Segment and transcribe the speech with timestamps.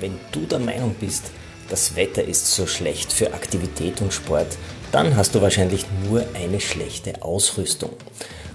[0.00, 1.24] Wenn du der Meinung bist,
[1.68, 4.56] das Wetter ist so schlecht für Aktivität und Sport,
[4.92, 7.90] dann hast du wahrscheinlich nur eine schlechte Ausrüstung.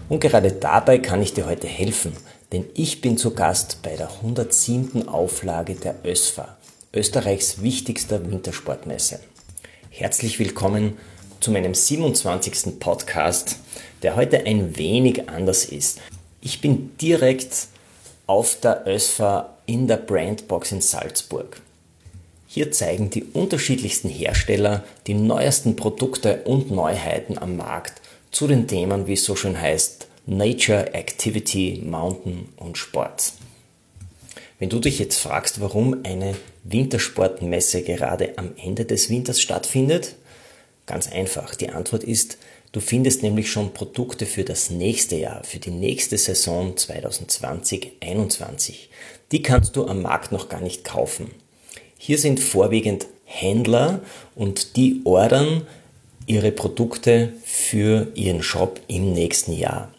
[0.09, 2.13] Und gerade dabei kann ich dir heute helfen,
[2.51, 5.07] denn ich bin zu Gast bei der 107.
[5.07, 6.57] Auflage der ÖSFA,
[6.91, 9.19] Österreichs wichtigster Wintersportmesse.
[9.91, 10.97] Herzlich willkommen
[11.41, 12.79] zu meinem 27.
[12.79, 13.59] Podcast,
[14.01, 16.01] der heute ein wenig anders ist.
[16.41, 17.67] Ich bin direkt
[18.25, 21.61] auf der ÖSFA in der Brandbox in Salzburg.
[22.47, 29.07] Hier zeigen die unterschiedlichsten Hersteller die neuesten Produkte und Neuheiten am Markt zu den Themen,
[29.07, 33.33] wie es so schön heißt, Nature, Activity, Mountain und Sport.
[34.57, 40.15] Wenn du dich jetzt fragst, warum eine Wintersportmesse gerade am Ende des Winters stattfindet,
[40.85, 41.55] ganz einfach.
[41.55, 42.37] Die Antwort ist,
[42.71, 48.87] du findest nämlich schon Produkte für das nächste Jahr, für die nächste Saison 2020-21.
[49.31, 51.31] Die kannst du am Markt noch gar nicht kaufen.
[51.97, 54.01] Hier sind vorwiegend Händler
[54.35, 55.65] und die ordern
[56.27, 59.93] ihre Produkte für ihren Shop im nächsten Jahr.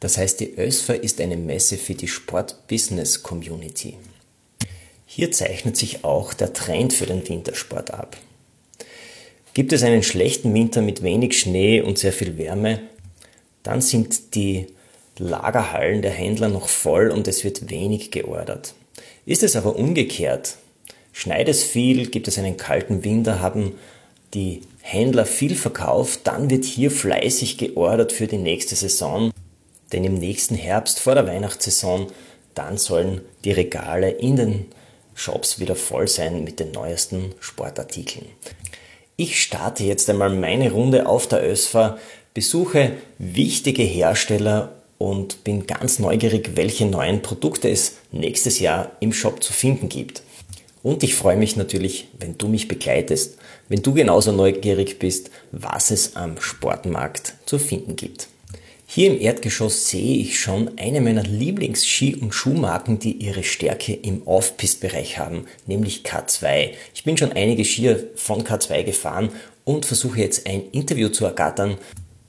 [0.00, 3.96] Das heißt, die ÖSFA ist eine Messe für die Sport-Business-Community.
[5.06, 8.16] Hier zeichnet sich auch der Trend für den Wintersport ab.
[9.54, 12.80] Gibt es einen schlechten Winter mit wenig Schnee und sehr viel Wärme,
[13.62, 14.66] dann sind die
[15.18, 18.74] Lagerhallen der Händler noch voll und es wird wenig geordert.
[19.26, 20.56] Ist es aber umgekehrt,
[21.16, 23.78] Schneit es viel, gibt es einen kalten Winter, haben
[24.34, 29.30] die Händler viel verkauft, dann wird hier fleißig geordert für die nächste Saison.
[29.92, 32.08] Denn im nächsten Herbst vor der Weihnachtssaison,
[32.54, 34.66] dann sollen die Regale in den
[35.14, 38.26] Shops wieder voll sein mit den neuesten Sportartikeln.
[39.14, 41.96] Ich starte jetzt einmal meine Runde auf der ÖSFA,
[42.34, 44.72] besuche wichtige Hersteller
[45.04, 50.22] und bin ganz neugierig, welche neuen Produkte es nächstes Jahr im Shop zu finden gibt.
[50.82, 53.36] Und ich freue mich natürlich, wenn du mich begleitest,
[53.68, 58.28] wenn du genauso neugierig bist, was es am Sportmarkt zu finden gibt.
[58.86, 64.26] Hier im Erdgeschoss sehe ich schon eine meiner Lieblings-Ski- und Schuhmarken, die ihre Stärke im
[64.26, 66.70] Off-Pist-Bereich haben, nämlich K2.
[66.94, 69.28] Ich bin schon einige Skier von K2 gefahren
[69.64, 71.76] und versuche jetzt ein Interview zu ergattern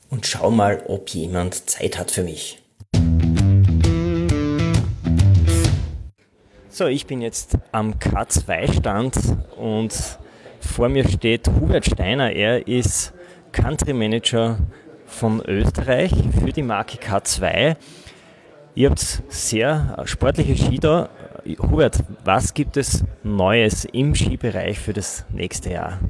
[0.09, 2.59] und schau mal, ob jemand Zeit hat für mich.
[6.77, 9.17] So, ich bin jetzt am K2-Stand
[9.55, 9.93] und
[10.59, 12.33] vor mir steht Hubert Steiner.
[12.33, 13.13] Er ist
[13.53, 14.57] Country Manager
[15.05, 17.77] von Österreich für die Marke K2.
[18.75, 21.07] Ihr habt sehr sportliche Ski da.
[21.61, 26.01] Hubert, was gibt es Neues im Skibereich für das nächste Jahr?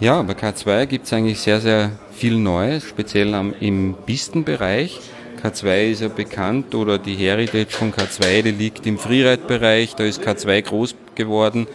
[0.00, 5.00] Ja, bei K2 gibt es eigentlich sehr, sehr viel Neues, speziell im Pistenbereich.
[5.42, 10.22] K2 ist ja bekannt oder die Heritage von K2, die liegt im Freeride-Bereich, da ist
[10.22, 11.66] K2 groß geworden.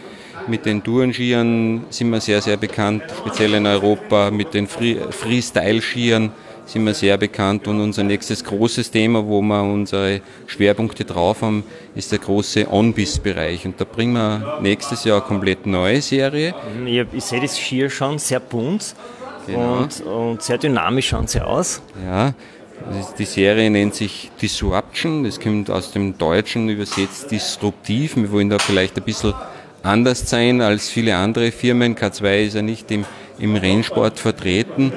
[0.47, 4.29] Mit den Tourenskiern sind wir sehr, sehr bekannt, speziell in Europa.
[4.29, 6.31] Mit den Freestyle-Skiern
[6.65, 7.67] sind wir sehr bekannt.
[7.67, 11.63] Und unser nächstes großes Thema, wo wir unsere Schwerpunkte drauf haben,
[11.95, 13.65] ist der große On-Biss-Bereich.
[13.65, 16.53] Und da bringen wir nächstes Jahr eine komplett neue Serie.
[16.85, 18.95] Ich, ich sehe das Skier schon sehr bunt
[19.47, 19.77] genau.
[19.77, 21.81] und, und sehr dynamisch schauen sie aus.
[22.05, 22.33] Ja,
[23.17, 28.15] die Serie nennt sich Disruption, das kommt aus dem Deutschen übersetzt disruptiv.
[28.15, 29.33] Wir wollen da vielleicht ein bisschen
[29.83, 31.95] anders sein als viele andere Firmen.
[31.95, 33.05] K2 ist ja nicht im,
[33.39, 34.91] im Rennsport vertreten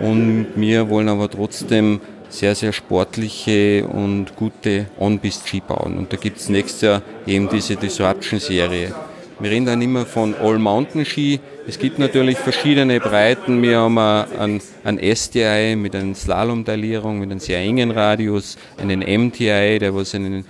[0.00, 5.98] und wir wollen aber trotzdem sehr, sehr sportliche und gute On-Pist-Ski bauen.
[5.98, 8.94] Und da gibt es nächstes Jahr eben diese Disruption-Serie.
[9.40, 11.40] Wir reden dann immer von All-Mountain-Ski.
[11.70, 13.62] Es gibt natürlich verschiedene Breiten.
[13.62, 19.78] Wir haben einen, einen STI mit einer Slalom-Teilierung, mit einem sehr engen Radius, einen MTI,
[19.78, 20.44] der was einen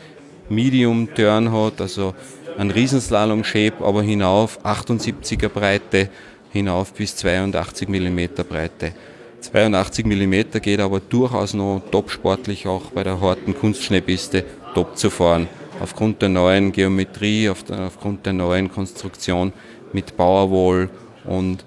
[0.48, 2.14] Medium-Turn hat, also
[2.56, 6.08] einen Riesenslalom-Shape, aber hinauf 78er Breite,
[6.52, 8.92] hinauf bis 82 mm Breite.
[9.42, 14.42] 82 mm geht aber durchaus noch top sportlich auch bei der harten Kunstschneepiste
[14.72, 15.48] top zu fahren
[15.80, 19.52] aufgrund der neuen Geometrie, aufgrund der neuen Konstruktion
[19.92, 20.88] mit Powerwall
[21.24, 21.64] und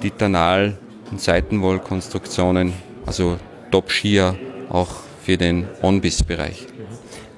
[0.00, 0.76] Titanal-
[1.10, 2.72] und Seitenwall-Konstruktionen,
[3.06, 3.38] also
[3.70, 4.36] Top-Skier
[4.70, 4.90] auch
[5.24, 6.66] für den On-Biss-Bereich.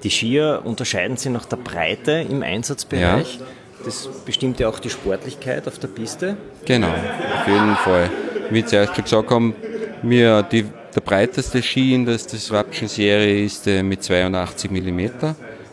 [0.03, 3.39] Die Skier unterscheiden sich nach der Breite im Einsatzbereich.
[3.39, 3.47] Ja.
[3.85, 6.37] Das bestimmt ja auch die Sportlichkeit auf der Piste.
[6.65, 8.11] Genau, auf jeden Fall.
[8.51, 9.55] Wie wir zuerst schon gesagt haben,
[10.03, 10.65] wir, die,
[10.95, 15.01] der breiteste Ski in der Disruption-Serie ist äh, mit 82 mm.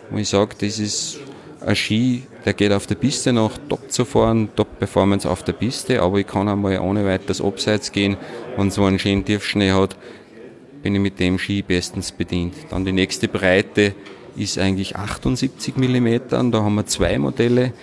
[0.10, 1.20] Und ich sage, das ist
[1.66, 5.54] ein Ski, der geht auf der Piste noch top zu fahren, top Performance auf der
[5.54, 8.18] Piste, aber ich kann einmal ohne weiteres abseits gehen,
[8.58, 9.96] wenn so einen schönen Tiefschnee hat,
[10.82, 12.56] bin ich mit dem Ski bestens bedient.
[12.70, 13.96] Dann die nächste Breite
[14.36, 17.74] ist eigentlich 78 mm, da haben wir zwei Modelle,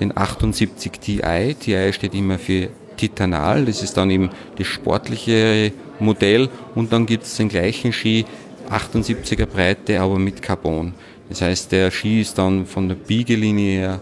[0.00, 1.20] den 78 Ti,
[1.58, 7.24] Ti steht immer für Titanal, das ist dann eben das sportliche Modell und dann gibt
[7.24, 8.26] es den gleichen Ski,
[8.70, 10.94] 78er Breite, aber mit Carbon.
[11.30, 14.00] Das heißt, der Ski ist dann von der Biegelinie her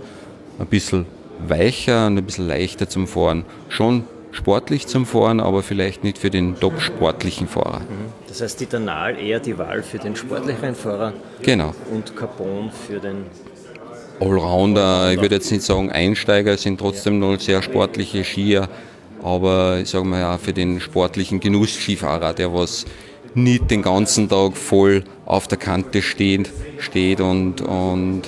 [0.58, 1.06] ein bisschen
[1.46, 3.44] weicher und ein bisschen leichter zum Fahren.
[3.68, 7.80] Schon sportlich zum Fahren, aber vielleicht nicht für den top-sportlichen Fahrer.
[7.80, 8.12] Mhm.
[8.28, 11.74] Das heißt, Titanal eher die Wahl für den sportlicheren Fahrer genau.
[11.92, 13.26] und Carbon für den
[14.20, 15.12] Allrounder.
[15.12, 18.68] Ich würde jetzt nicht sagen Einsteiger, sind trotzdem noch sehr sportliche Skier,
[19.22, 22.84] aber ich sage mal ja für den sportlichen Genuss-Skifahrer, der was
[23.42, 28.22] nicht den ganzen Tag voll auf der Kante steht, steht und, und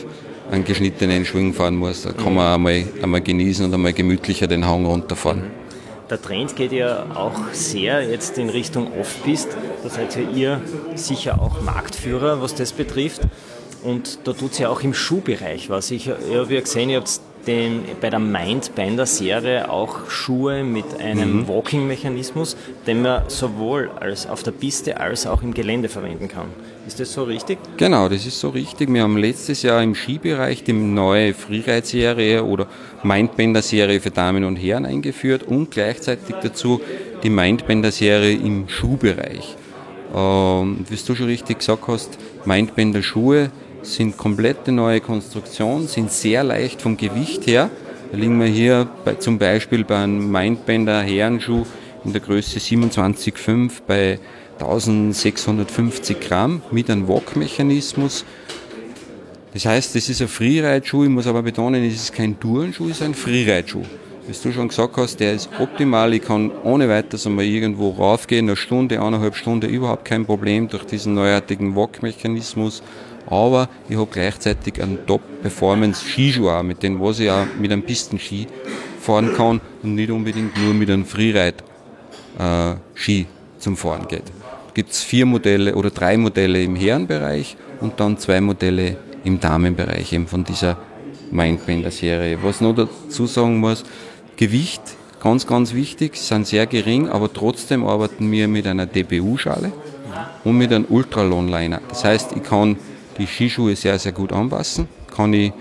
[0.51, 2.03] einen geschnittenen Schwung fahren muss.
[2.03, 5.45] Da kann man einmal, einmal genießen und einmal gemütlicher den Hang runterfahren.
[6.11, 9.49] Der Trend geht ja auch sehr jetzt in Richtung Off-Pist.
[9.85, 10.61] Da seid ja ihr
[10.97, 13.21] sicher auch Marktführer, was das betrifft.
[13.85, 15.91] Und da tut es ja auch im Schuhbereich was.
[15.93, 21.49] Ich habe gesehen, ihr habt den, bei der Mindbender Serie auch Schuhe mit einem mhm.
[21.49, 22.57] Walking-Mechanismus,
[22.87, 26.49] den man sowohl als auf der Piste als auch im Gelände verwenden kann.
[26.87, 27.59] Ist das so richtig?
[27.77, 28.93] Genau, das ist so richtig.
[28.93, 32.67] Wir haben letztes Jahr im Skibereich die neue Freeride-Serie oder
[33.03, 36.81] Mindbender-Serie für Damen und Herren eingeführt und gleichzeitig dazu
[37.23, 39.57] die Mindbender-Serie im Schuhbereich.
[40.15, 43.51] Ähm, wie du schon richtig gesagt hast, Mindbender-Schuhe
[43.83, 47.71] sind komplette neue Konstruktionen, sind sehr leicht vom Gewicht her.
[48.11, 51.65] Da liegen wir hier bei, zum Beispiel bei einem Mindbender Herrenschuh
[52.05, 54.19] in der Größe 27,5 bei
[54.59, 58.25] 1650 Gramm mit einem Walk-Mechanismus.
[59.53, 63.01] Das heißt, das ist ein Freeride-Schuh, ich muss aber betonen, es ist kein Tourenschuh, es
[63.01, 63.85] ist ein Freeride-Schuh.
[64.27, 68.49] Wie du schon gesagt hast, der ist optimal, ich kann ohne weiteres einmal irgendwo raufgehen,
[68.49, 72.83] eine Stunde, eineinhalb Stunden, überhaupt kein Problem durch diesen neuartigen Walk-Mechanismus
[73.31, 78.47] aber ich habe gleichzeitig einen Top-Performance-Skischuh mit dem was ich auch mit einem Pistenski
[79.01, 83.27] fahren kann und nicht unbedingt nur mit einem Freeride-Ski
[83.59, 84.25] zum Fahren geht.
[84.75, 90.13] Gibt es vier Modelle oder drei Modelle im Herrenbereich und dann zwei Modelle im Damenbereich
[90.13, 90.77] eben von dieser
[91.31, 92.39] Mindbender-Serie.
[92.43, 93.85] Was noch dazu sagen muss,
[94.37, 94.83] Gewicht,
[95.23, 99.73] ganz, ganz wichtig, sind sehr gering, aber trotzdem arbeiten wir mit einer DBU-Schale
[100.45, 101.81] und mit einem Ultralonliner.
[101.89, 102.77] Das heißt, ich kann
[103.21, 104.89] die Skischuhe sehr, sehr gut anpassen.
[105.15, 105.53] Kann ich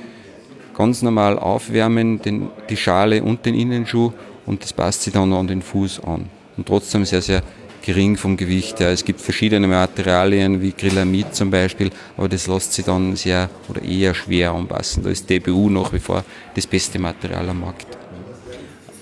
[0.75, 4.13] ganz normal aufwärmen, den, die Schale und den Innenschuh
[4.45, 6.29] und das passt sich dann an den Fuß an.
[6.56, 7.44] Und trotzdem sehr, sehr
[7.85, 8.89] gering vom Gewicht her.
[8.89, 13.81] Es gibt verschiedene Materialien wie Grillamid zum Beispiel, aber das lässt sich dann sehr oder
[13.81, 15.03] eher schwer anpassen.
[15.03, 16.23] Da ist DBU nach wie vor
[16.56, 17.88] das beste Material am Markt.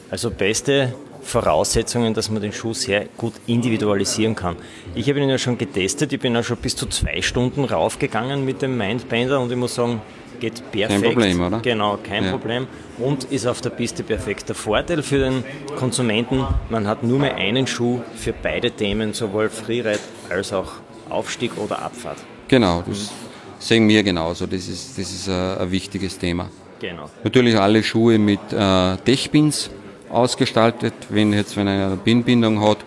[0.09, 0.95] Also beste
[1.27, 4.55] Voraussetzungen, dass man den Schuh sehr gut individualisieren kann.
[4.95, 8.45] Ich habe ihn ja schon getestet, ich bin ja schon bis zu zwei Stunden raufgegangen
[8.45, 10.01] mit dem Mindbender und ich muss sagen,
[10.39, 11.01] geht perfekt.
[11.01, 11.59] Kein Problem, oder?
[11.59, 12.31] Genau, kein ja.
[12.31, 12.67] Problem.
[12.97, 14.47] Und ist auf der Piste perfekt.
[14.47, 15.43] Der Vorteil für den
[15.77, 19.99] Konsumenten, man hat nur mehr einen Schuh für beide Themen, sowohl Freeride
[20.29, 20.73] als auch
[21.09, 22.19] Aufstieg oder Abfahrt.
[22.47, 23.11] Genau, das
[23.59, 24.45] sehen wir genauso.
[24.45, 26.49] Das ist, das ist ein, ein wichtiges Thema.
[26.79, 27.09] Genau.
[27.23, 29.71] Natürlich alle Schuhe mit äh, Dechpins
[30.09, 32.77] ausgestaltet, wenn jetzt wenn einer eine Binnbindung hat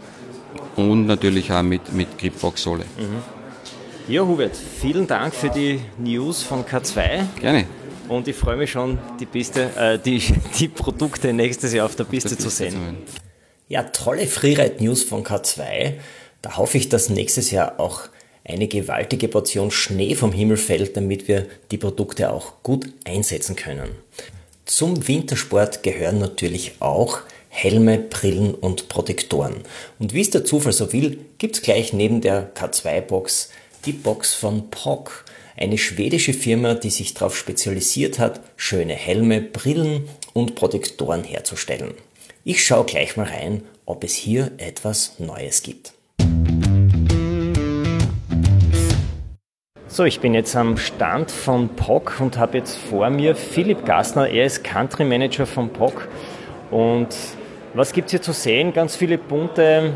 [0.76, 2.84] und natürlich auch mit, mit Gripbox-Sohle.
[2.98, 4.12] Mhm.
[4.12, 7.24] Ja, Hubert, vielen Dank für die News von K2.
[7.40, 7.66] Gerne.
[8.08, 10.20] Und ich freue mich schon, die, Piste, äh, die,
[10.58, 12.72] die Produkte nächstes Jahr auf der Piste, der Piste zu sehen.
[13.06, 13.20] Zu
[13.68, 15.92] ja, tolle Freeride-News von K2.
[16.42, 18.02] Da hoffe ich, dass nächstes Jahr auch
[18.44, 23.90] eine gewaltige Portion Schnee vom Himmel fällt, damit wir die Produkte auch gut einsetzen können.
[24.70, 29.56] Zum Wintersport gehören natürlich auch Helme, Brillen und Protektoren.
[29.98, 33.50] Und wie es der Zufall so will, gibt es gleich neben der K2-Box
[33.84, 35.24] die Box von POC,
[35.56, 41.94] eine schwedische Firma, die sich darauf spezialisiert hat, schöne Helme, Brillen und Protektoren herzustellen.
[42.44, 45.94] Ich schaue gleich mal rein, ob es hier etwas Neues gibt.
[49.92, 54.28] So, ich bin jetzt am Stand von POC und habe jetzt vor mir Philipp Gassner.
[54.28, 56.06] Er ist Country Manager von POC.
[56.70, 57.08] Und
[57.74, 58.72] was gibt es hier zu sehen?
[58.72, 59.94] Ganz viele bunte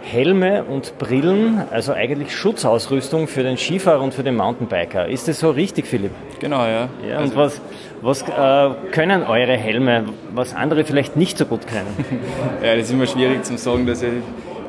[0.00, 5.06] Helme und Brillen, also eigentlich Schutzausrüstung für den Skifahrer und für den Mountainbiker.
[5.06, 6.12] Ist das so richtig, Philipp?
[6.40, 6.88] Genau, ja.
[7.06, 7.60] ja und was,
[8.00, 11.94] was äh, können eure Helme, was andere vielleicht nicht so gut können?
[12.64, 14.12] ja, das ist immer schwierig zu sagen, dass ich,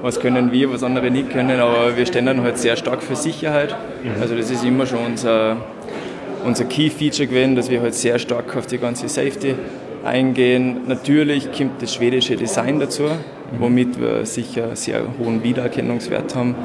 [0.02, 3.16] was können wir, was andere nicht können, aber wir stehen dann halt sehr stark für
[3.16, 3.76] Sicherheit.
[4.04, 4.22] Mhm.
[4.22, 5.58] Also das ist immer schon unser,
[6.46, 9.56] unser Key-Feature gewesen, dass wir halt sehr stark auf die ganze Safety
[10.04, 10.82] eingehen.
[10.88, 13.04] Natürlich kommt das schwedische Design dazu,
[13.60, 16.56] womit wir sicher sehr hohen Wiedererkennungswert haben,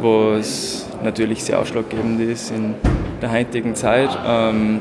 [0.00, 2.74] was natürlich sehr ausschlaggebend ist in
[3.20, 4.10] der heutigen Zeit.
[4.26, 4.80] Ähm,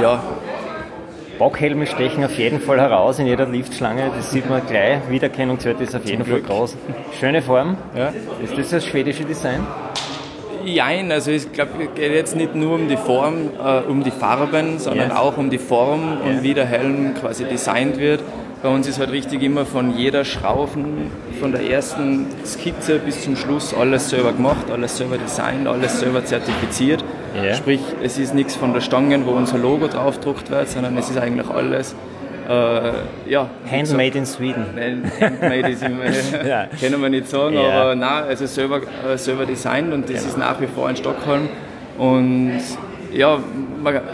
[0.00, 0.22] ja.
[1.38, 5.08] Bockhelme stechen auf jeden Fall heraus in jeder Liftschlange, das sieht man gleich.
[5.08, 6.76] Wiedererkennungswert ist auf jeden Fall groß.
[7.18, 7.76] Schöne Form.
[7.96, 8.12] Ja.
[8.42, 9.66] Ist das das schwedische Design?
[10.66, 14.10] Jein, also ich glaube, es geht jetzt nicht nur um die Form, äh, um die
[14.10, 15.18] Farben, sondern ja.
[15.18, 18.20] auch um die Form und wie der Helm quasi designt wird.
[18.62, 23.36] Bei uns ist halt richtig immer von jeder Schrauben, von der ersten Skizze bis zum
[23.36, 27.04] Schluss alles selber gemacht, alles selber designt, alles selber zertifiziert.
[27.36, 27.54] Ja.
[27.54, 31.18] Sprich, es ist nichts von der Stange, wo unser Logo draufgedruckt wird, sondern es ist
[31.18, 31.94] eigentlich alles
[32.48, 32.92] äh,
[33.30, 34.64] ja, Handmade so, in Sweden.
[35.20, 36.04] Handmade ist immer,
[36.46, 36.68] ja.
[36.80, 37.82] können wir nicht sagen, ja.
[37.82, 40.28] aber nein, also selber, äh, selber designt und das genau.
[40.28, 41.48] ist nach wie vor in Stockholm.
[41.98, 42.60] Und
[43.12, 43.38] ja,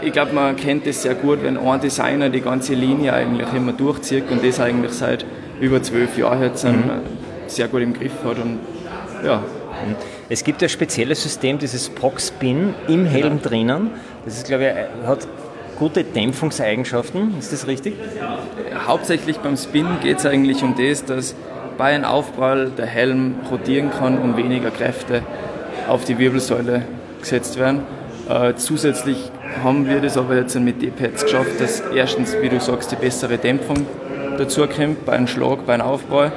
[0.01, 3.73] ich glaube, man kennt es sehr gut, wenn ein Designer die ganze Linie eigentlich immer
[3.73, 5.25] durchzieht und das eigentlich seit
[5.59, 6.83] über zwölf Jahren jetzt mhm.
[7.47, 8.37] sehr gut im Griff hat.
[8.37, 8.59] Und,
[9.25, 9.43] ja.
[10.29, 13.41] Es gibt ein spezielles System, dieses POC-Spin im Helm genau.
[13.43, 13.91] drinnen.
[14.25, 15.27] Das ist, glaube ich, hat
[15.77, 17.95] gute Dämpfungseigenschaften, ist das richtig?
[18.87, 21.35] Hauptsächlich beim Spin geht es eigentlich um das, dass
[21.77, 25.23] bei einem Aufprall der Helm rotieren kann und weniger Kräfte
[25.87, 26.83] auf die Wirbelsäule
[27.19, 27.81] gesetzt werden.
[28.29, 29.31] Äh, zusätzlich
[29.63, 33.37] haben wir das aber jetzt mit D-Pads geschafft, dass erstens, wie du sagst, die bessere
[33.37, 33.85] Dämpfung
[34.37, 36.31] dazu kommt bei einem Schlag, bei einem Aufprall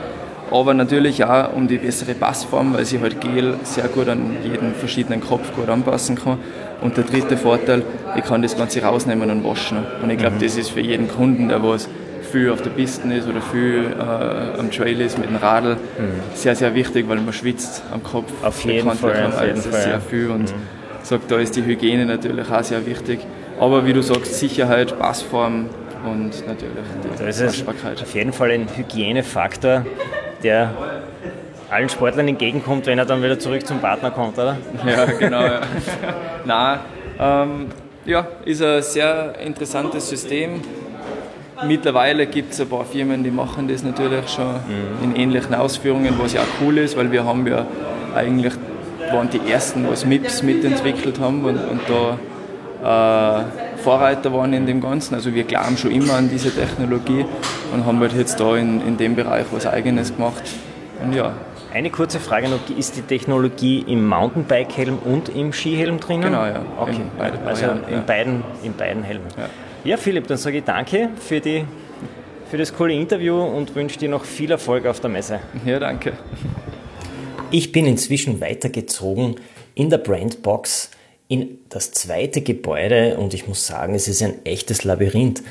[0.50, 4.74] aber natürlich auch um die bessere Passform, weil sich halt Gel sehr gut an jeden
[4.74, 6.38] verschiedenen Kopf gut anpassen kann.
[6.80, 7.82] Und der dritte Vorteil,
[8.16, 9.78] ich kann das Ganze rausnehmen und waschen.
[10.02, 10.40] Und ich glaube, mhm.
[10.40, 11.88] das ist für jeden Kunden, der was
[12.30, 15.78] viel auf der Piste ist oder viel äh, am Trail ist mit dem Radl, mhm.
[16.34, 18.32] sehr, sehr wichtig, weil man schwitzt am Kopf.
[18.42, 19.26] Auf jeden Fall.
[19.26, 21.02] Auf jeden Fall sehr viel und mhm.
[21.02, 23.20] sagt, da ist die Hygiene natürlich auch sehr wichtig.
[23.58, 25.66] Aber wie du sagst, Sicherheit, Passform
[26.04, 28.02] und natürlich die da ist Waschbarkeit.
[28.02, 29.86] Auf jeden Fall ein Hygienefaktor,
[30.42, 30.70] der
[31.70, 34.56] allen Sportlern entgegenkommt, wenn er dann wieder zurück zum Partner kommt, oder?
[34.86, 35.42] Ja, genau.
[35.42, 35.60] Ja.
[36.44, 36.78] Nein,
[37.18, 37.66] ähm,
[38.04, 40.60] ja, ist ein sehr interessantes System.
[41.66, 45.04] Mittlerweile gibt es ein paar Firmen, die machen das natürlich schon mhm.
[45.04, 47.66] in ähnlichen Ausführungen, was ja auch cool ist, weil wir haben ja
[48.14, 48.52] eigentlich
[49.12, 51.80] waren die ersten, was MIPS mitentwickelt haben und, und
[52.82, 53.44] da äh,
[53.86, 55.14] Vorreiter waren in dem Ganzen.
[55.14, 57.24] Also wir glauben schon immer an diese Technologie
[57.72, 60.42] und haben halt jetzt da in, in dem Bereich was Eigenes gemacht.
[61.00, 61.34] Und ja,
[61.72, 66.22] eine kurze Frage noch, ist die Technologie im Mountainbike-Helm und im Skihelm drinnen?
[66.22, 66.64] Genau, ja.
[66.80, 68.00] Okay, in beiden also in, ja.
[68.00, 69.26] beiden, in beiden Helmen.
[69.36, 69.48] Ja.
[69.84, 71.64] ja, Philipp, dann sage ich danke für, die,
[72.50, 75.38] für das coole Interview und wünsche dir noch viel Erfolg auf der Messe.
[75.64, 76.14] Ja, danke.
[77.52, 79.36] Ich bin inzwischen weitergezogen
[79.76, 80.90] in der Brandbox
[81.28, 85.42] in das zweite Gebäude und ich muss sagen, es ist ein echtes Labyrinth.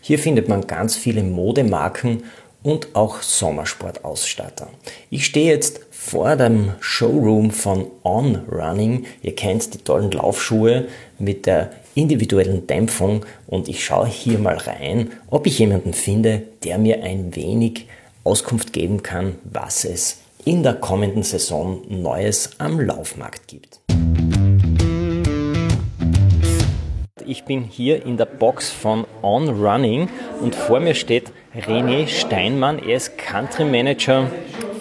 [0.00, 2.24] Hier findet man ganz viele Modemarken
[2.62, 4.68] und auch Sommersportausstatter.
[5.10, 9.06] Ich stehe jetzt vor dem Showroom von On Running.
[9.22, 15.12] Ihr kennt die tollen Laufschuhe mit der individuellen Dämpfung und ich schaue hier mal rein,
[15.28, 17.86] ob ich jemanden finde, der mir ein wenig
[18.24, 23.79] Auskunft geben kann, was es in der kommenden Saison Neues am Laufmarkt gibt.
[27.30, 30.08] Ich bin hier in der Box von On Running
[30.40, 32.80] und vor mir steht René Steinmann.
[32.80, 34.28] Er ist Country Manager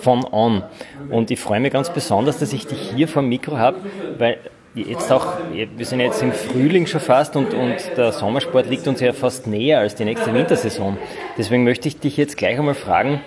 [0.01, 0.63] von On.
[1.11, 3.77] Und ich freue mich ganz besonders, dass ich dich hier vor dem Mikro habe,
[4.17, 4.39] weil
[4.73, 8.99] jetzt auch, wir sind jetzt im Frühling schon fast und, und der Sommersport liegt uns
[8.99, 10.97] ja fast näher als die nächste Wintersaison.
[11.37, 13.21] Deswegen möchte ich dich jetzt gleich einmal fragen,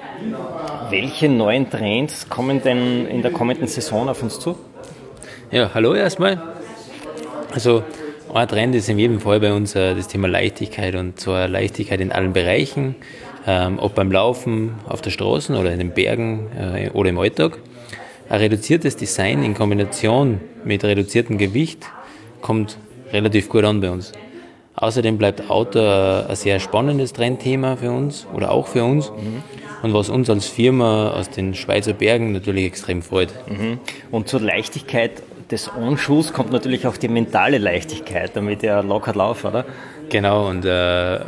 [0.90, 4.58] welche neuen Trends kommen denn in der kommenden Saison auf uns zu?
[5.52, 6.42] Ja, hallo erstmal.
[7.54, 7.84] Also
[8.34, 12.00] ein Trend ist in jedem Fall bei uns äh, das Thema Leichtigkeit und zwar Leichtigkeit
[12.00, 12.96] in allen Bereichen
[13.46, 17.58] ähm, ob beim Laufen auf der Straße oder in den Bergen äh, oder im Alltag.
[18.28, 21.86] Ein reduziertes Design in Kombination mit reduziertem Gewicht
[22.40, 22.78] kommt
[23.12, 24.12] relativ gut an bei uns.
[24.74, 29.42] Außerdem bleibt Auto ein sehr spannendes Trendthema für uns oder auch für uns mhm.
[29.82, 33.34] und was uns als Firma aus den Schweizer Bergen natürlich extrem freut.
[33.48, 33.78] Mhm.
[34.10, 35.22] Und zur Leichtigkeit
[35.52, 39.64] des On-Schuhs kommt natürlich auch die mentale Leichtigkeit, damit er locker lauft, oder?
[40.08, 41.20] Genau, und äh,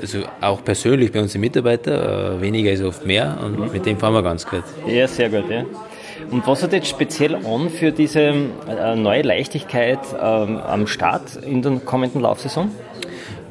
[0.00, 3.72] also auch persönlich bei unseren Mitarbeitern, äh, weniger ist oft mehr und mhm.
[3.72, 4.64] mit dem fahren wir ganz gut.
[4.86, 5.48] Ja, sehr gut.
[5.48, 5.64] Ja.
[6.30, 11.62] Und was hat jetzt speziell an für diese äh, neue Leichtigkeit ähm, am Start in
[11.62, 12.70] der kommenden Laufsaison?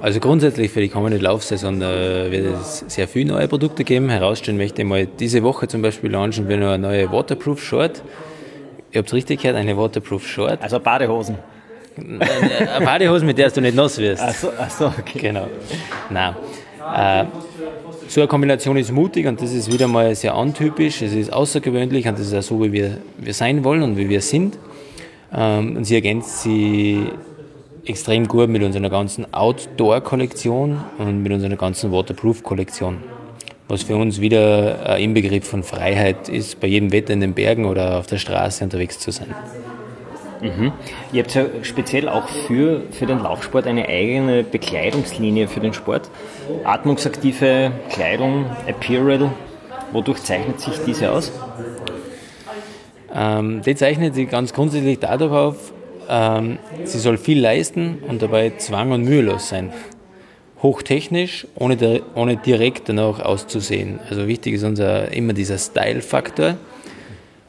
[0.01, 4.09] Also grundsätzlich für die kommende Laufsaison äh, wird es sehr viele neue Produkte geben.
[4.09, 8.01] Herausstellen möchte ich mal, diese Woche zum Beispiel launchen wir noch eine neue Waterproof Short.
[8.91, 10.61] Ihr habt es richtig gehört, eine Waterproof Short.
[10.61, 11.37] Also Badehosen.
[11.97, 14.23] Eine Badehose, mit der du nicht nass wirst.
[14.23, 15.19] Ach so, ach so okay.
[15.19, 15.47] Genau.
[16.09, 16.35] Nein.
[16.95, 17.25] Äh,
[18.07, 21.01] so eine Kombination ist mutig und das ist wieder mal sehr untypisch.
[21.01, 24.09] Es ist außergewöhnlich und das ist auch so, wie wir, wir sein wollen und wie
[24.09, 24.57] wir sind.
[25.33, 27.07] Ähm, und sie ergänzt sie
[27.85, 32.97] extrem gut mit unserer ganzen Outdoor-Kollektion und mit unserer ganzen Waterproof-Kollektion.
[33.67, 37.65] Was für uns wieder ein Inbegriff von Freiheit ist, bei jedem Wetter in den Bergen
[37.65, 39.33] oder auf der Straße unterwegs zu sein.
[40.41, 40.71] Mhm.
[41.13, 46.09] Ihr habt ja speziell auch für, für den Laufsport eine eigene Bekleidungslinie für den Sport.
[46.63, 49.31] Atmungsaktive Kleidung, Apparel.
[49.91, 51.31] Wodurch zeichnet sich diese aus?
[53.13, 55.73] Ähm, die zeichnet sich ganz grundsätzlich dadurch auf,
[56.09, 59.71] ähm, sie soll viel leisten und dabei zwang- und mühelos sein.
[60.63, 63.99] Hochtechnisch, ohne, ohne direkt danach auszusehen.
[64.09, 66.57] Also wichtig ist unser, immer dieser Style-Faktor.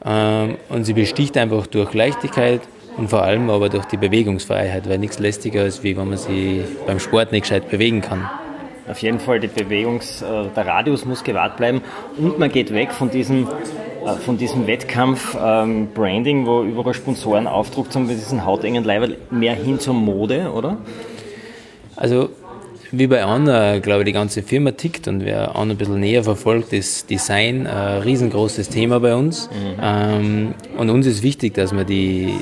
[0.05, 2.61] Ähm, und sie besticht einfach durch Leichtigkeit
[2.97, 6.61] und vor allem aber durch die Bewegungsfreiheit, weil nichts lästiger ist, wie wenn man sich
[6.85, 8.29] beim Sport nicht gescheit bewegen kann.
[8.89, 11.81] Auf jeden Fall, die Bewegungs-, äh, der Radius muss gewahrt bleiben
[12.17, 13.47] und man geht weg von diesem,
[14.05, 19.55] äh, von diesem Wettkampf-Branding, ähm, wo überall Sponsoren aufdruckt haben mit diesen hautengen Leibern, mehr
[19.55, 20.77] hin zur Mode, oder?
[21.95, 22.29] Also
[22.95, 26.23] wie bei Anna, glaube ich, die ganze Firma tickt und wer Anna ein bisschen näher
[26.23, 29.49] verfolgt, ist Design ein riesengroßes Thema bei uns.
[29.49, 29.79] Mhm.
[29.81, 32.35] Ähm, und uns ist wichtig, dass man die,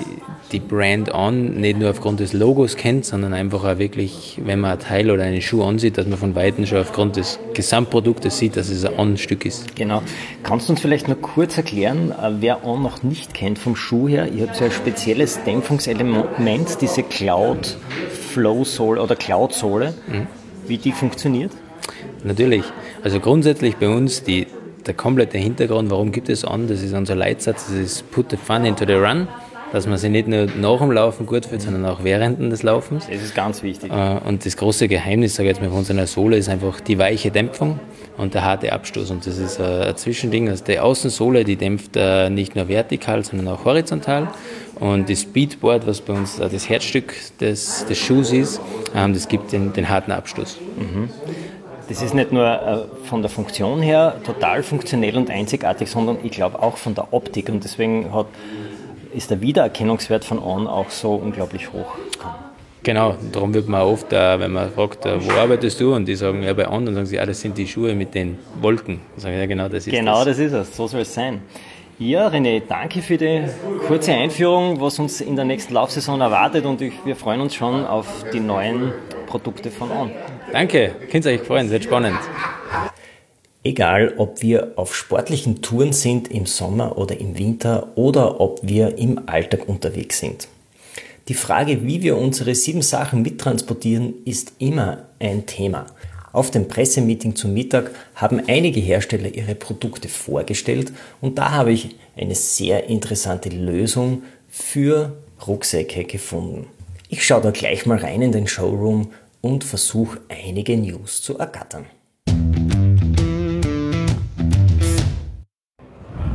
[0.52, 4.72] die Brand On nicht nur aufgrund des Logos kennt, sondern einfach auch wirklich, wenn man
[4.72, 8.58] ein Teil oder einen Schuh ansieht, dass man von Weitem schon aufgrund des Gesamtproduktes sieht,
[8.58, 9.74] dass es ein On-Stück ist.
[9.78, 10.04] Genau.
[10.44, 14.10] Kannst du uns vielleicht noch kurz erklären, äh, wer On noch nicht kennt vom Schuh
[14.10, 14.28] her?
[14.28, 17.78] Ihr habt ja ein spezielles Dämpfungselement, diese Cloud
[18.32, 19.94] Flow Sohle oder Cloud Sohle.
[20.08, 20.41] Mhm.
[20.72, 21.52] Wie die funktioniert?
[22.24, 22.64] Natürlich.
[23.04, 24.48] Also grundsätzlich bei uns die,
[24.86, 28.38] der komplette Hintergrund, warum gibt es On, das ist unser Leitsatz, das ist Put the
[28.38, 29.28] fun into the run
[29.72, 33.08] dass man sich nicht nur nach dem Laufen gut fühlt, sondern auch während des Laufens.
[33.10, 33.92] Das ist ganz wichtig.
[33.92, 36.98] Äh, und das große Geheimnis, sage ich jetzt mal, von unserer Sohle ist einfach die
[36.98, 37.80] weiche Dämpfung
[38.18, 39.12] und der harte Abstoß.
[39.12, 40.50] Und das ist äh, ein Zwischending.
[40.50, 44.28] Also die Außensohle, die dämpft äh, nicht nur vertikal, sondern auch horizontal.
[44.82, 48.60] Und das Speedboard, was bei uns das Herzstück des, des Schuhs ist,
[48.94, 50.58] ähm, das gibt den, den harten Abstoß.
[50.78, 51.10] Mhm.
[51.88, 56.62] Das ist nicht nur von der Funktion her total funktionell und einzigartig, sondern ich glaube
[56.62, 57.50] auch von der Optik.
[57.50, 58.28] Und deswegen hat
[59.14, 61.94] ist der Wiedererkennungswert von On auch so unglaublich hoch.
[62.84, 65.94] Genau, darum wird man oft, äh, wenn man fragt, äh, wo arbeitest du?
[65.94, 68.16] Und die sagen, ja, bei On, dann sagen sie, ja, das sind die Schuhe mit
[68.16, 69.02] den Wolken.
[69.14, 71.42] Dann sagen, ja, genau, das ist Genau, das, das ist es, so soll es sein.
[72.02, 73.44] Ja, René, danke für die
[73.86, 77.86] kurze Einführung, was uns in der nächsten Laufsaison erwartet und ich, wir freuen uns schon
[77.86, 78.92] auf die neuen
[79.28, 80.12] Produkte von On.
[80.52, 82.18] Danke, könnt ihr euch freuen, wird spannend.
[83.64, 88.98] Egal, ob wir auf sportlichen Touren sind im Sommer oder im Winter oder ob wir
[88.98, 90.48] im Alltag unterwegs sind.
[91.28, 95.86] Die Frage, wie wir unsere sieben Sachen mittransportieren, ist immer ein Thema.
[96.34, 101.96] Auf dem Pressemeeting zum Mittag haben einige Hersteller ihre Produkte vorgestellt und da habe ich
[102.16, 106.68] eine sehr interessante Lösung für Rucksäcke gefunden.
[107.10, 111.86] Ich schaue da gleich mal rein in den Showroom und versuche einige News zu ergattern.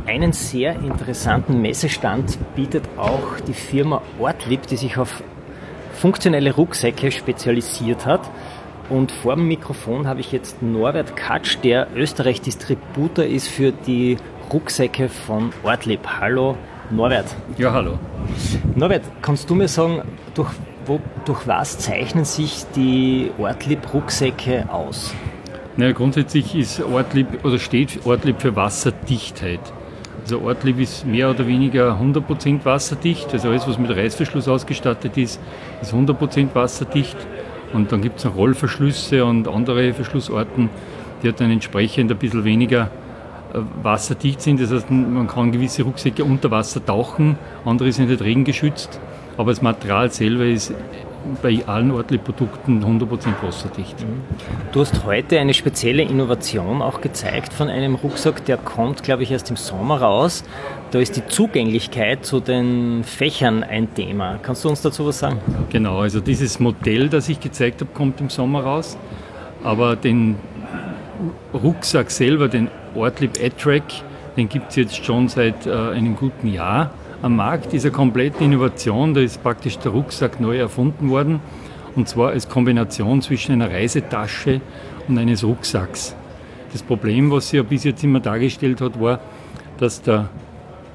[0.05, 5.23] Einen sehr interessanten Messestand bietet auch die Firma Ortlieb, die sich auf
[5.97, 8.29] funktionelle Rucksäcke spezialisiert hat.
[8.89, 14.17] Und vor dem Mikrofon habe ich jetzt Norbert Katsch, der Österreich-Distributor ist für die
[14.51, 15.99] Rucksäcke von Ortlieb.
[16.21, 16.55] Hallo
[16.89, 17.35] Norbert.
[17.57, 17.99] Ja, hallo.
[18.75, 20.03] Norbert, kannst du mir sagen,
[20.35, 20.51] durch,
[20.85, 25.13] wo, durch was zeichnen sich die Ortlieb-Rucksäcke aus?
[25.75, 29.59] Naja, grundsätzlich ist Ortlieb oder steht Ortlieb für Wasserdichtheit.
[30.21, 33.33] Also Ortlieb ist mehr oder weniger 100% wasserdicht.
[33.33, 35.39] Also alles, was mit Reißverschluss ausgestattet ist,
[35.81, 37.17] ist 100% wasserdicht.
[37.73, 40.69] Und dann gibt es noch Rollverschlüsse und andere Verschlussarten,
[41.21, 42.89] die dann entsprechend ein bisschen weniger
[43.53, 44.61] äh, wasserdicht sind.
[44.61, 48.99] Das heißt, man kann gewisse Rucksäcke unter Wasser tauchen, andere sind nicht regengeschützt.
[49.37, 50.73] Aber das Material selber ist
[51.41, 53.99] bei allen Ortli-Produkten 100% wasserdicht.
[54.01, 54.21] Mhm.
[54.71, 59.31] Du hast heute eine spezielle Innovation auch gezeigt von einem Rucksack, der kommt, glaube ich,
[59.31, 60.43] erst im Sommer raus.
[60.91, 64.39] Da ist die Zugänglichkeit zu den Fächern ein Thema.
[64.41, 65.39] Kannst du uns dazu was sagen?
[65.69, 68.97] Genau, also dieses Modell, das ich gezeigt habe, kommt im Sommer raus.
[69.63, 70.35] Aber den
[71.53, 73.83] Rucksack selber, den Ortlieb A-Track,
[74.37, 77.71] Den gibt es jetzt schon seit äh, einem guten Jahr am Markt.
[77.71, 81.39] Dieser komplette Innovation, da ist praktisch der Rucksack neu erfunden worden.
[81.95, 84.61] Und zwar als Kombination zwischen einer Reisetasche
[85.07, 86.15] und eines Rucksacks.
[86.71, 89.19] Das Problem, was sie ja bis jetzt immer dargestellt hat, war,
[89.77, 90.29] dass der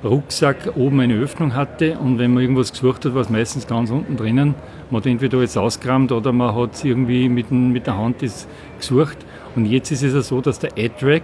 [0.05, 3.91] Rucksack oben eine Öffnung hatte und wenn man irgendwas gesucht hat, war es meistens ganz
[3.91, 4.55] unten drinnen.
[4.91, 8.49] Man hat entweder alles ausgerammt oder man hat es irgendwie mit, mit der Hand das
[8.79, 9.19] gesucht.
[9.55, 11.23] Und jetzt ist es ja so, dass der AdRack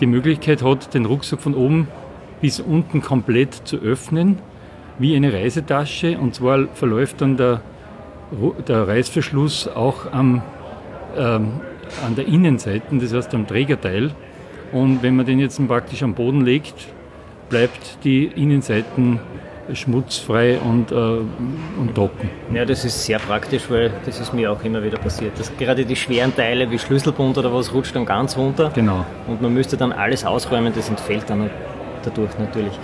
[0.00, 1.88] die Möglichkeit hat, den Rucksack von oben
[2.40, 4.38] bis unten komplett zu öffnen,
[4.98, 6.18] wie eine Reisetasche.
[6.18, 7.60] Und zwar verläuft dann der,
[8.66, 10.42] der Reißverschluss auch am,
[11.16, 11.60] ähm,
[12.04, 14.10] an der Innenseite, das heißt am Trägerteil.
[14.72, 16.88] Und wenn man den jetzt praktisch am Boden legt,
[17.48, 19.20] bleibt die Innenseiten
[19.72, 22.28] schmutzfrei und, äh, und trocken.
[22.52, 25.38] Ja, das ist sehr praktisch, weil das ist mir auch immer wieder passiert.
[25.38, 28.70] Dass gerade die schweren Teile wie Schlüsselbund oder was rutscht dann ganz runter.
[28.74, 29.06] Genau.
[29.26, 31.48] Und man müsste dann alles ausräumen, das entfällt dann
[32.04, 32.78] dadurch natürlich.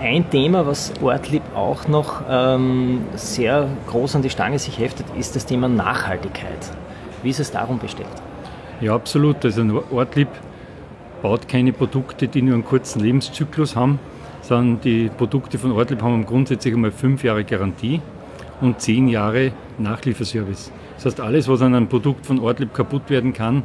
[0.00, 5.36] Ein Thema, was Ortlieb auch noch ähm, sehr groß an die Stange sich heftet, ist
[5.36, 6.58] das Thema Nachhaltigkeit.
[7.22, 8.08] Wie ist es darum bestellt?
[8.80, 9.44] Ja, absolut.
[9.44, 10.28] Also Ortlieb
[11.22, 14.00] baut keine Produkte, die nur einen kurzen Lebenszyklus haben,
[14.40, 18.00] sondern die Produkte von Ortlieb haben grundsätzlich einmal fünf Jahre Garantie
[18.60, 20.72] und zehn Jahre Nachlieferservice.
[20.96, 23.62] Das heißt, alles, was an einem Produkt von Ortlieb kaputt werden kann,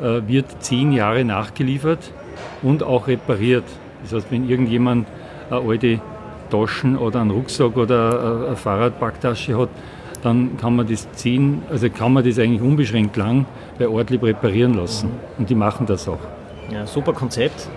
[0.00, 2.12] äh, wird zehn Jahre nachgeliefert
[2.62, 3.64] und auch repariert.
[4.04, 5.06] Das heißt, wenn irgendjemand
[5.50, 6.00] eine alte
[6.50, 9.70] Taschen oder einen Rucksack oder eine Fahrradpacktasche hat,
[10.22, 13.44] dann kann man das ziehen, also kann man das eigentlich unbeschränkt lang
[13.78, 15.10] bei Ortlieb reparieren lassen.
[15.38, 16.18] Und die machen das auch.
[16.72, 17.68] Ja, super Konzept.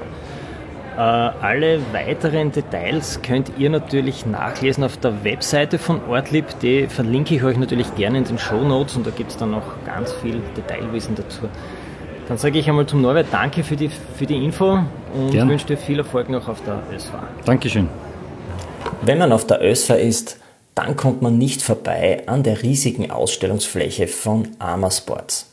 [0.96, 6.46] Äh, alle weiteren Details könnt ihr natürlich nachlesen auf der Webseite von Ortlieb.
[6.62, 9.52] Die verlinke ich euch natürlich gerne in den Show Notes und da gibt es dann
[9.52, 11.50] noch ganz viel Detailwissen dazu.
[12.28, 14.80] Dann sage ich einmal zum Norbert Danke für die, für die Info
[15.14, 15.48] und Gern.
[15.50, 17.24] wünsche dir viel Erfolg noch auf der ÖSFA.
[17.46, 17.88] Dankeschön.
[19.02, 20.38] Wenn man auf der ÖSFA ist,
[20.76, 25.50] dann kommt man nicht vorbei an der riesigen Ausstellungsfläche von Arma Sports.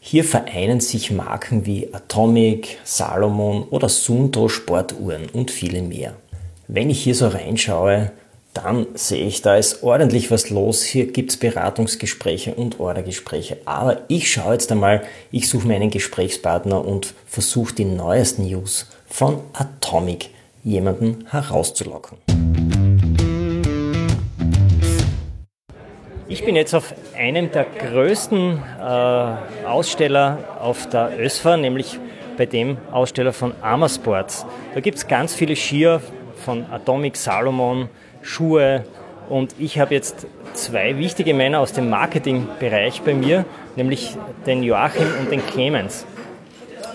[0.00, 6.14] Hier vereinen sich Marken wie Atomic, Salomon oder Sunto Sportuhren und viele mehr.
[6.68, 8.12] Wenn ich hier so reinschaue,
[8.54, 10.82] dann sehe ich, da ist ordentlich was los.
[10.82, 13.58] Hier gibt es Beratungsgespräche und Ordergespräche.
[13.64, 18.86] Aber ich schaue jetzt einmal, ich suche mir einen Gesprächspartner und versuche die neuesten News
[19.06, 20.30] von Atomic
[20.64, 22.18] jemanden herauszulocken.
[26.30, 31.98] Ich bin jetzt auf einem der größten äh, Aussteller auf der ÖSFA, nämlich
[32.36, 34.44] bei dem Aussteller von Amasports.
[34.74, 36.02] Da gibt es ganz viele Skier
[36.44, 37.88] von Atomic Salomon,
[38.22, 38.84] Schuhe.
[39.28, 43.44] Und ich habe jetzt zwei wichtige Männer aus dem Marketingbereich bei mir,
[43.76, 46.06] nämlich den Joachim und den Clemens.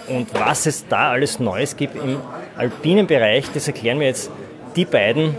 [0.07, 2.17] Und was es da alles Neues gibt im
[2.57, 4.31] alpinen Bereich, das erklären mir jetzt
[4.75, 5.35] die beiden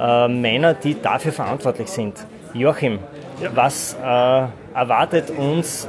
[0.00, 2.26] äh, Männer, die dafür verantwortlich sind.
[2.54, 2.98] Joachim,
[3.40, 3.50] ja.
[3.54, 5.88] was äh, erwartet uns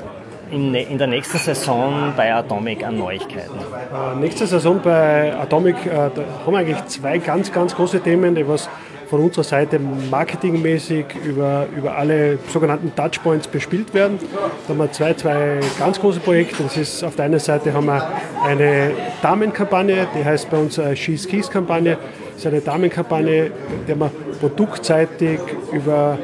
[0.52, 3.58] in, ne, in, der nächsten Saison bei Atomic an Neuigkeiten?
[3.60, 8.48] Äh, nächste Saison bei Atomic äh, haben wir eigentlich zwei ganz, ganz große Themen, die
[8.48, 8.70] was
[9.10, 14.20] von unserer Seite marketingmäßig über, über alle sogenannten Touchpoints bespielt werden.
[14.68, 16.64] Da haben wir zwei, zwei ganz große Projekte.
[16.64, 18.08] Das ist auf der einen Seite haben wir
[18.44, 18.92] eine
[19.22, 21.98] Damenkampagne, die heißt bei uns äh, She Skis Kampagne.
[22.32, 23.52] Das ist eine Damenkampagne,
[23.88, 25.40] der wir produktseitig
[25.72, 26.18] über,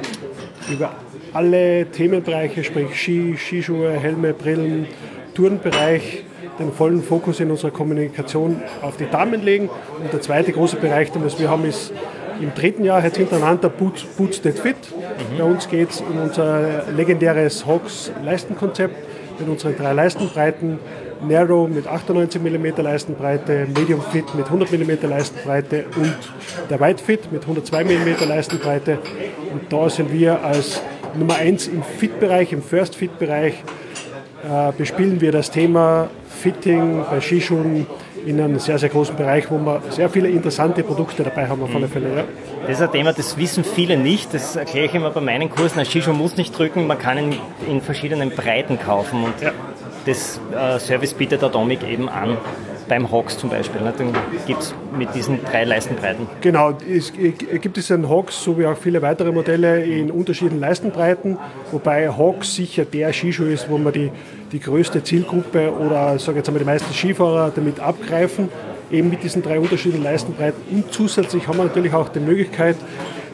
[0.72, 0.92] über
[1.34, 4.88] alle Themenbereiche, sprich Ski, Skischuhe, Helme, Brillen,
[5.34, 6.26] Tourenbereich,
[6.60, 9.70] den vollen Fokus in unserer Kommunikation auf die Damen legen.
[10.04, 11.94] Und der zweite große Bereich, den wir haben, ist
[12.42, 14.76] im dritten Jahr jetzt hintereinander Boots, Boots That Fit.
[14.76, 15.38] Mhm.
[15.38, 18.96] Bei uns geht es um unser legendäres Hawks Leistenkonzept
[19.40, 20.80] mit unseren drei Leistenbreiten.
[21.28, 26.16] Narrow mit 98 mm Leistenbreite, Medium Fit mit 100 mm Leistenbreite und
[26.70, 28.98] der Wide Fit mit 102 mm Leistenbreite.
[29.54, 30.82] Und da sind wir als
[31.14, 33.64] Nummer 1 im Fit-Bereich, im First-Fit-Bereich,
[34.44, 36.10] äh, bespielen wir das Thema
[36.42, 37.86] Fitting bei Skischuhen
[38.26, 41.74] in einem sehr, sehr großen Bereich, wo wir sehr viele interessante Produkte dabei haben auf
[41.76, 42.16] alle Fälle.
[42.16, 42.24] Ja.
[42.68, 44.34] Das ist ein Thema, das wissen viele nicht.
[44.34, 45.80] Das erkläre ich immer bei meinen Kursen.
[45.80, 49.24] Ein Skischuh muss nicht drücken, man kann ihn in verschiedenen Breiten kaufen.
[49.24, 49.52] Und ja.
[50.06, 52.38] das äh, Service bietet Atomic eben an
[52.92, 53.80] beim Hawks zum Beispiel.
[53.80, 53.94] Ne?
[53.98, 54.14] Dann
[54.46, 56.28] gibt es mit diesen drei Leistenbreiten.
[56.42, 61.38] Genau, es gibt es einen Hawks, so wie auch viele weitere Modelle in unterschiedlichen Leistenbreiten,
[61.72, 64.12] wobei Hawks sicher der Skischuh ist, wo man die,
[64.52, 68.50] die größte Zielgruppe oder sage jetzt einmal die meisten Skifahrer damit abgreifen,
[68.92, 70.62] eben mit diesen drei unterschiedlichen Leistenbreiten.
[70.70, 72.76] Und zusätzlich haben wir natürlich auch die Möglichkeit,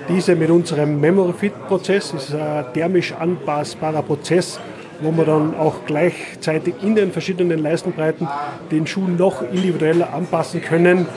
[0.08, 4.60] diese mit unserem Memory Fit Prozess, das ist ein thermisch anpassbarer Prozess,
[5.02, 8.28] wo man dann auch gleichzeitig in den verschiedenen Leistenbreiten
[8.72, 11.08] den Schuh noch individueller anpassen können,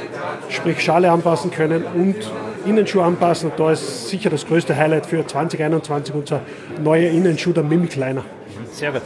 [0.49, 2.17] sprich Schale anpassen können und
[2.67, 3.51] Innenschuh anpassen.
[3.51, 6.41] Und da ist sicher das größte Highlight für 2021 unser
[6.83, 8.25] neuer Innenschuh, der Mimicliner.
[8.71, 9.03] Sehr gut.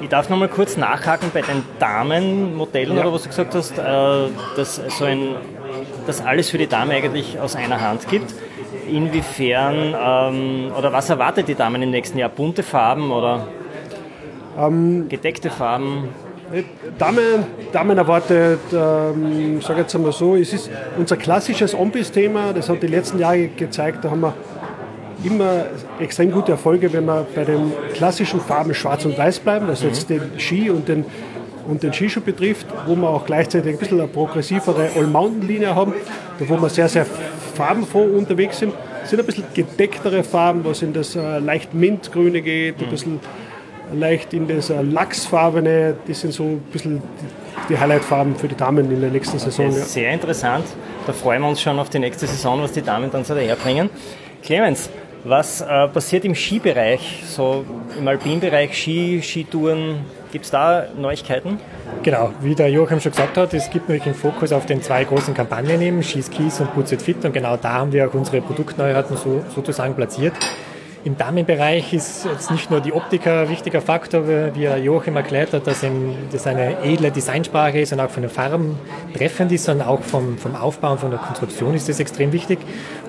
[0.00, 3.02] Ich darf noch mal kurz nachhaken bei den Damenmodellen ja.
[3.02, 3.82] oder was du gesagt hast, äh,
[4.56, 5.34] dass so ein,
[6.06, 8.32] dass alles für die Dame eigentlich aus einer Hand gibt.
[8.88, 12.28] Inwiefern ähm, oder was erwartet die Damen im nächsten Jahr?
[12.28, 13.48] Bunte Farben oder
[14.58, 16.08] ähm, gedeckte Farben?
[16.98, 22.82] Damen, Damen erwartet, ähm, sage jetzt einmal so, es ist unser klassisches Ombis-Thema, das hat
[22.82, 24.32] die letzten Jahre gezeigt, da haben wir
[25.24, 25.66] immer
[25.98, 29.88] extrem gute Erfolge, wenn wir bei den klassischen Farben schwarz und weiß bleiben, was mhm.
[29.88, 31.04] jetzt den Ski und den,
[31.66, 35.92] und den Skischuh betrifft, wo wir auch gleichzeitig ein bisschen eine progressivere All-Mountain-Linie haben,
[36.38, 37.04] wo wir sehr, sehr
[37.54, 38.72] farbenfroh unterwegs sind.
[39.02, 42.90] Es sind ein bisschen gedecktere Farben, was in das äh, leicht Mintgrüne geht, ein mhm.
[42.90, 43.20] bisschen
[43.92, 45.96] leicht in das Lachsfarbene.
[46.06, 47.02] Das sind so ein bisschen
[47.68, 49.66] die Highlight-Farben für die Damen in der nächsten Saison.
[49.66, 49.84] Okay, ja.
[49.84, 50.64] Sehr interessant.
[51.06, 53.90] Da freuen wir uns schon auf die nächste Saison, was die Damen dann so daherbringen.
[54.42, 54.90] Clemens,
[55.24, 57.64] was äh, passiert im Skibereich, so
[57.98, 60.04] im Alpinbereich, Ski, Skitouren?
[60.30, 61.58] Gibt es da Neuigkeiten?
[62.02, 65.04] Genau, wie der Joachim schon gesagt hat, es gibt natürlich einen Fokus auf den zwei
[65.04, 68.40] großen Kampagnen eben, Skis Kies und Putz Fit und genau da haben wir auch unsere
[68.42, 70.34] Produktneuheiten so, sozusagen platziert.
[71.04, 75.66] Im Damenbereich ist jetzt nicht nur die Optik ein wichtiger Faktor, wie Joachim erklärt hat,
[75.66, 75.84] dass
[76.32, 78.76] das eine edle Designsprache ist und auch von den Farben
[79.14, 82.58] treffend ist, sondern auch vom, vom Aufbau und von der Konstruktion ist das extrem wichtig.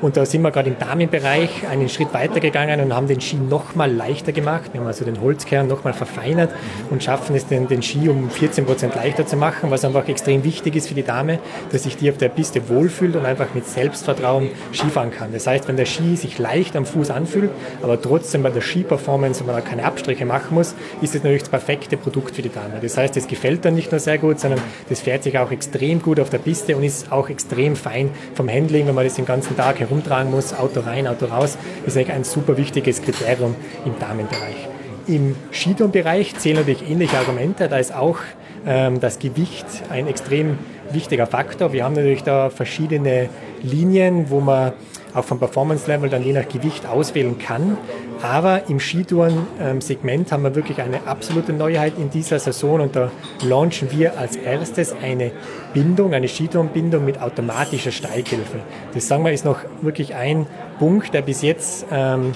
[0.01, 3.37] Und da sind wir gerade im Damenbereich einen Schritt weiter gegangen und haben den Ski
[3.37, 4.69] nochmal leichter gemacht.
[4.71, 6.51] Wir haben also den Holzkern nochmal verfeinert
[6.91, 10.43] und schaffen es, den, den Ski um 14 Prozent leichter zu machen, was einfach extrem
[10.43, 11.39] wichtig ist für die Dame,
[11.71, 15.33] dass sich die auf der Piste wohlfühlt und einfach mit Selbstvertrauen Skifahren kann.
[15.33, 17.49] Das heißt, wenn der Ski sich leicht am Fuß anfühlt,
[17.81, 21.43] aber trotzdem bei der Ski-Performance, wenn man da keine Abstriche machen muss, ist es natürlich
[21.43, 22.79] das perfekte Produkt für die Dame.
[22.81, 26.01] Das heißt, es gefällt dann nicht nur sehr gut, sondern das fährt sich auch extrem
[26.01, 29.25] gut auf der Piste und ist auch extrem fein vom Handling, wenn man das den
[29.25, 33.97] ganzen Tag herumtragen muss, Auto rein, Auto raus, ist eigentlich ein super wichtiges Kriterium im
[33.99, 34.67] Damenbereich.
[35.07, 37.67] Im Skitourenbereich zählen natürlich ähnliche Argumente.
[37.67, 38.17] Da ist auch
[38.65, 40.59] ähm, das Gewicht ein extrem
[40.91, 41.73] wichtiger Faktor.
[41.73, 43.29] Wir haben natürlich da verschiedene
[43.63, 44.73] Linien, wo man
[45.13, 47.77] auch vom Performance-Level dann je nach Gewicht auswählen kann.
[48.21, 53.11] Aber im Skitouren-Segment haben wir wirklich eine absolute Neuheit in dieser Saison und da
[53.43, 55.31] launchen wir als erstes eine
[55.73, 58.59] Bindung, eine Skitourenbindung mit automatischer Steighilfe.
[58.93, 60.47] Das sagen wir ist noch wirklich ein
[60.79, 62.33] Punkt, der bis jetzt ähm,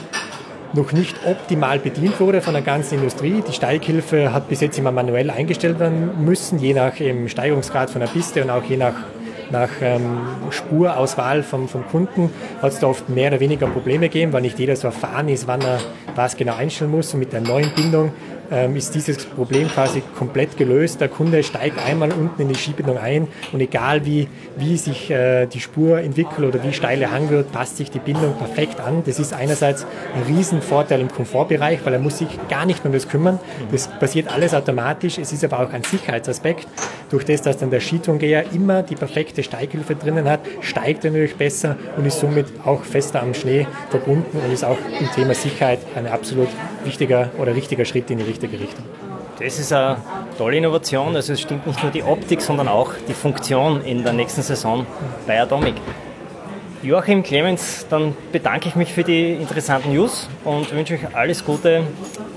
[0.73, 3.43] noch nicht optimal bedient wurde von der ganzen Industrie.
[3.47, 6.93] Die Steighilfe hat bis jetzt immer manuell eingestellt werden müssen, je nach
[7.27, 8.95] Steigerungsgrad von der Piste und auch je nach
[9.53, 10.17] nach ähm,
[10.49, 14.59] Spurauswahl vom, vom Kunden hat es da oft mehr oder weniger Probleme gegeben, weil nicht
[14.59, 15.79] jeder so erfahren ist, wann er
[16.15, 17.13] was genau einstellen muss.
[17.13, 18.11] Und mit der neuen Bindung
[18.53, 21.01] ähm, ist dieses Problem quasi komplett gelöst.
[21.01, 25.47] Der Kunde steigt einmal unten in die Skibindung ein und egal wie, wie sich äh,
[25.47, 29.03] die Spur entwickelt oder wie steil der Hang wird, passt sich die Bindung perfekt an.
[29.05, 29.85] Das ist einerseits
[30.15, 33.39] ein Riesenvorteil im Komfortbereich, weil er muss sich gar nicht mehr um das kümmern.
[33.71, 35.17] Das passiert alles automatisch.
[35.17, 36.67] Es ist aber auch ein Sicherheitsaspekt.
[37.09, 41.35] Durch das, dass dann der Skitourengeher immer die perfekte Steighilfe drinnen hat, steigt er natürlich
[41.35, 45.79] besser und ist somit auch fester am Schnee verbunden und ist auch im Thema Sicherheit
[45.95, 46.49] ein absolut
[46.85, 48.85] wichtiger oder richtiger Schritt in die richtige Richtung.
[49.39, 49.97] Das ist eine
[50.37, 51.15] tolle Innovation.
[51.15, 54.85] Also es stimmt nicht nur die Optik, sondern auch die Funktion in der nächsten Saison
[55.25, 55.75] bei Atomic.
[56.81, 61.83] Joachim Clemens, dann bedanke ich mich für die interessanten News und wünsche euch alles Gute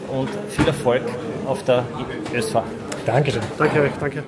[0.08, 1.02] und viel Erfolg
[1.46, 1.84] auf der
[2.32, 2.58] ÖSV.
[3.04, 3.42] Dankeschön.
[3.58, 3.90] Danke euch.
[3.98, 4.22] Danke.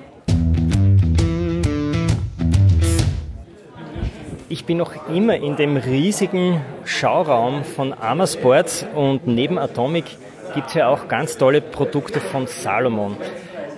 [4.49, 10.05] Ich bin noch immer in dem riesigen Schauraum von Amasport und neben Atomic
[10.53, 13.17] gibt es ja auch ganz tolle Produkte von Salomon.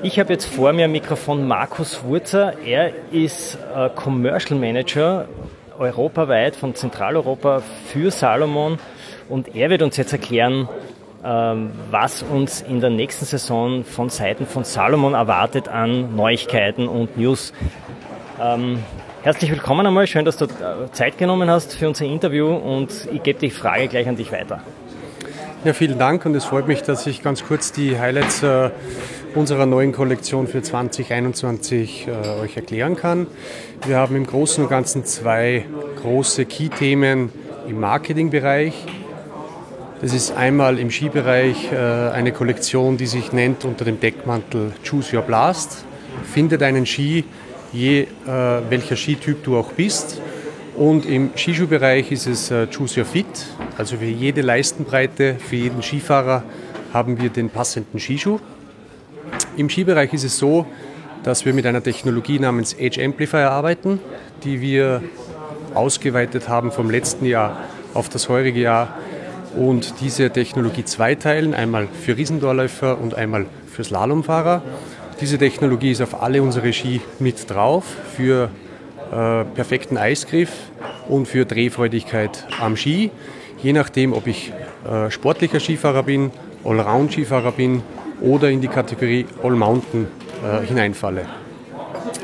[0.03, 2.53] Ich habe jetzt vor mir Mikrofon Markus Wurzer.
[2.65, 5.27] Er ist äh, Commercial Manager
[5.77, 8.79] europaweit von Zentraleuropa für Salomon
[9.29, 10.69] und er wird uns jetzt erklären,
[11.23, 17.17] ähm, was uns in der nächsten Saison von Seiten von Salomon erwartet an Neuigkeiten und
[17.17, 17.53] News.
[18.41, 18.79] Ähm,
[19.23, 23.21] Herzlich willkommen einmal, schön, dass du äh, Zeit genommen hast für unser Interview und ich
[23.21, 24.63] gebe die Frage gleich an dich weiter.
[25.63, 28.71] Ja, vielen Dank und es freut mich, dass ich ganz kurz die Highlights äh,
[29.35, 33.27] unserer neuen Kollektion für 2021 äh, euch erklären kann.
[33.85, 35.65] Wir haben im Großen und Ganzen zwei
[36.01, 37.31] große Key-Themen
[37.69, 38.73] im Marketingbereich.
[40.01, 45.15] Das ist einmal im Skibereich äh, eine Kollektion, die sich nennt unter dem Deckmantel Choose
[45.15, 45.85] Your Blast.
[46.23, 47.23] Finde deinen Ski,
[47.71, 48.07] je äh,
[48.69, 50.19] welcher Skityp du auch bist.
[50.75, 53.25] Und im Skischuhbereich ist es äh, Choose Your Fit,
[53.77, 56.43] also für jede Leistenbreite, für jeden Skifahrer
[56.93, 58.39] haben wir den passenden Skischuh.
[59.57, 60.65] Im Skibereich ist es so,
[61.23, 63.99] dass wir mit einer Technologie namens Edge Amplifier arbeiten,
[64.43, 65.03] die wir
[65.73, 67.59] ausgeweitet haben vom letzten Jahr
[67.93, 68.97] auf das heurige Jahr
[69.55, 74.61] und diese Technologie zweiteilen, einmal für Riesendorläufer und einmal für Slalomfahrer.
[75.19, 78.49] Diese Technologie ist auf alle unsere Ski mit drauf für
[79.11, 80.51] äh, perfekten Eisgriff
[81.09, 83.11] und für Drehfreudigkeit am Ski.
[83.61, 84.53] Je nachdem, ob ich
[84.89, 86.31] äh, sportlicher Skifahrer bin,
[86.63, 87.83] Allround-Skifahrer bin
[88.21, 90.07] oder in die Kategorie All-Mountain
[90.43, 91.25] äh, hineinfalle.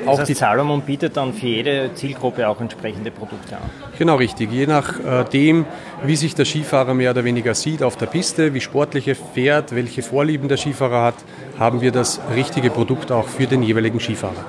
[0.05, 3.63] Auch das heißt, die Salomon bietet dann für jede Zielgruppe auch entsprechende Produkte an.
[3.97, 4.51] Genau richtig.
[4.51, 5.65] Je nachdem,
[6.03, 9.75] wie sich der Skifahrer mehr oder weniger sieht auf der Piste, wie sportlich er fährt,
[9.75, 11.15] welche Vorlieben der Skifahrer hat,
[11.59, 14.45] haben wir das richtige Produkt auch für den jeweiligen Skifahrer.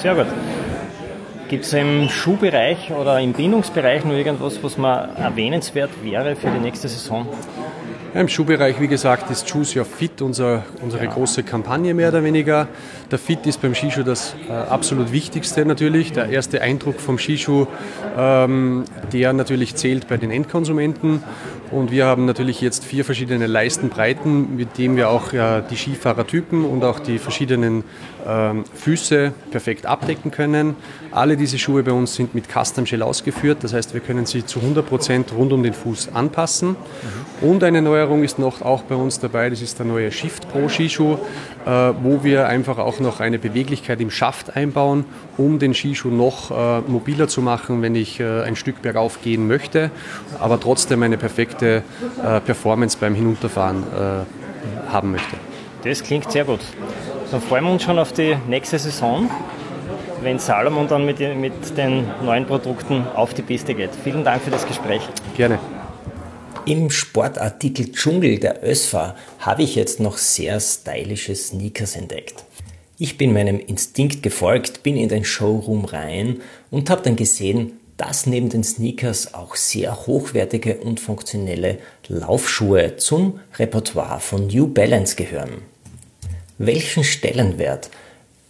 [0.00, 0.26] Sehr gut.
[1.54, 6.58] Gibt es im Schuhbereich oder im Bindungsbereich noch irgendwas, was mal erwähnenswert wäre für die
[6.58, 7.28] nächste Saison?
[8.12, 11.12] Ja, Im Schuhbereich, wie gesagt, ist Choose Your Fit unser, unsere ja.
[11.12, 12.66] große Kampagne mehr oder weniger.
[13.08, 16.12] Der Fit ist beim Skischuh das äh, absolut Wichtigste natürlich.
[16.12, 17.68] Der erste Eindruck vom Skischuh,
[18.18, 21.22] ähm, der natürlich zählt bei den Endkonsumenten.
[21.70, 26.64] Und wir haben natürlich jetzt vier verschiedene Leistenbreiten, mit denen wir auch ja, die Skifahrertypen
[26.64, 27.82] und auch die verschiedenen
[28.74, 30.76] Füße perfekt abdecken können.
[31.10, 34.44] Alle diese Schuhe bei uns sind mit Custom Shell ausgeführt, das heißt, wir können sie
[34.44, 36.76] zu 100% rund um den Fuß anpassen.
[37.40, 40.68] Und eine Neuerung ist noch auch bei uns dabei, das ist der neue Shift Pro
[40.68, 41.18] Skischuh,
[41.66, 41.68] äh,
[42.02, 45.04] wo wir einfach auch noch eine Beweglichkeit im Schaft einbauen,
[45.36, 49.46] um den Skischuh noch äh, mobiler zu machen, wenn ich äh, ein Stück bergauf gehen
[49.46, 49.90] möchte,
[50.40, 51.82] aber trotzdem eine perfekte
[52.44, 53.84] Performance beim Hinunterfahren
[54.90, 55.36] haben möchte.
[55.82, 56.60] Das klingt sehr gut.
[57.34, 59.28] Dann freuen wir uns schon auf die nächste Saison,
[60.22, 63.90] wenn Salomon dann mit, mit den neuen Produkten auf die Piste geht.
[64.04, 65.02] Vielen Dank für das Gespräch.
[65.36, 65.58] Gerne.
[66.64, 72.44] Im Sportartikel Dschungel der ÖSFA habe ich jetzt noch sehr stylische Sneakers entdeckt.
[72.98, 78.26] Ich bin meinem Instinkt gefolgt, bin in den Showroom rein und habe dann gesehen, dass
[78.26, 85.73] neben den Sneakers auch sehr hochwertige und funktionelle Laufschuhe zum Repertoire von New Balance gehören.
[86.58, 87.90] Welchen Stellenwert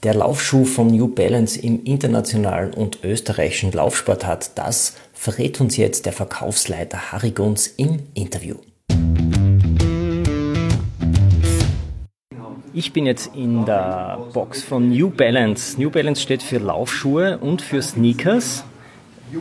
[0.03, 6.05] der Laufschuh von New Balance im internationalen und österreichischen Laufsport hat, das verrät uns jetzt
[6.05, 8.57] der Verkaufsleiter Harry Gunz im Interview.
[12.75, 15.81] Ich bin jetzt in der Box von New Balance.
[15.81, 18.65] New Balance steht für Laufschuhe und für Sneakers.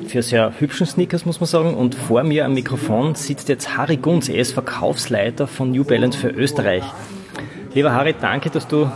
[0.08, 1.74] Für sehr hübschen Sneakers muss man sagen.
[1.74, 4.30] Und vor mir am Mikrofon sitzt jetzt Harry Gunz.
[4.30, 6.84] Er ist Verkaufsleiter von New Balance für Österreich.
[7.74, 8.92] Lieber Harry, danke, dass du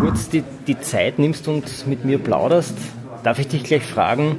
[0.00, 2.74] kurz die, die Zeit nimmst und mit mir plauderst.
[3.22, 4.38] Darf ich dich gleich fragen,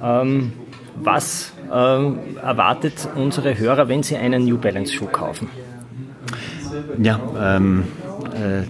[0.00, 0.52] ähm,
[0.94, 5.48] was ähm, erwartet unsere Hörer, wenn sie einen New Balance Schuh kaufen?
[7.02, 7.18] Ja,
[7.56, 7.84] ähm,
[8.34, 8.62] äh,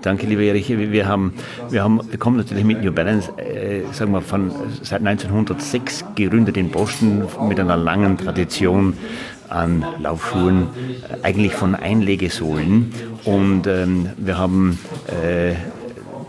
[0.00, 0.68] danke lieber Erich.
[0.68, 1.34] Wir haben,
[1.68, 4.52] wir haben, wir kommen natürlich mit New Balance, äh, sagen wir von
[4.82, 8.94] seit 1906 gegründet in Boston mit einer langen Tradition
[9.48, 10.68] an Laufschuhen,
[11.08, 12.92] äh, eigentlich von Einlegesohlen.
[13.24, 14.78] Und ähm, wir haben
[15.08, 15.54] äh,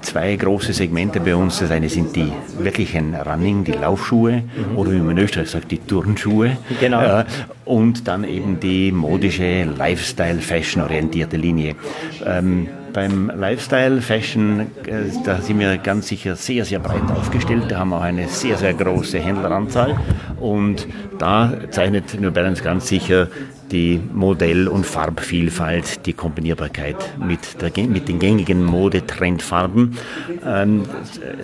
[0.01, 1.59] zwei große Segmente bei uns.
[1.59, 4.77] Das eine sind die wirklichen Running, die Laufschuhe mhm.
[4.77, 6.57] oder wie man in Österreich sagt, die Turnschuhe.
[6.79, 7.01] Genau.
[7.01, 7.25] Äh,
[7.65, 11.75] und dann eben die modische Lifestyle, Fashion-orientierte Linie.
[12.25, 17.65] Ähm, beim Lifestyle Fashion, äh, da sind wir ganz sicher sehr, sehr breit aufgestellt.
[17.69, 19.95] Da haben wir auch eine sehr, sehr große Händleranzahl.
[20.39, 20.87] Und
[21.19, 23.27] da zeichnet New Balance ganz sicher
[23.71, 29.97] die Modell- und Farbvielfalt, die Kombinierbarkeit mit, der, mit den gängigen Modetrendfarben.
[30.45, 30.83] Ähm,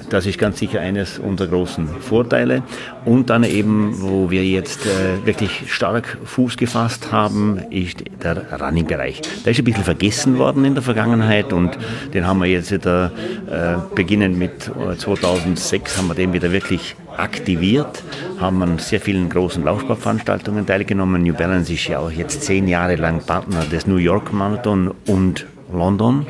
[0.09, 2.63] das ist ganz sicher eines unserer großen Vorteile.
[3.05, 9.21] Und dann eben, wo wir jetzt äh, wirklich stark Fuß gefasst haben, ist der Running-Bereich.
[9.45, 11.77] Der ist ein bisschen vergessen worden in der Vergangenheit und
[12.13, 13.12] den haben wir jetzt wieder,
[13.49, 18.04] äh, beginnend mit 2006, äh, haben wir den wieder wirklich aktiviert,
[18.39, 21.23] haben an sehr vielen großen Laufsportveranstaltungen teilgenommen.
[21.23, 25.46] New Balance ist ja auch jetzt zehn Jahre lang Partner des New York Marathon und
[25.71, 26.19] London.
[26.19, 26.25] Mhm.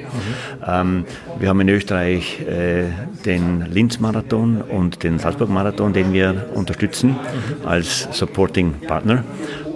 [0.65, 1.05] Ähm,
[1.39, 2.85] wir haben in Österreich äh,
[3.25, 7.67] den Linz-Marathon und den Salzburg-Marathon, den wir unterstützen mhm.
[7.67, 9.23] als Supporting Partner.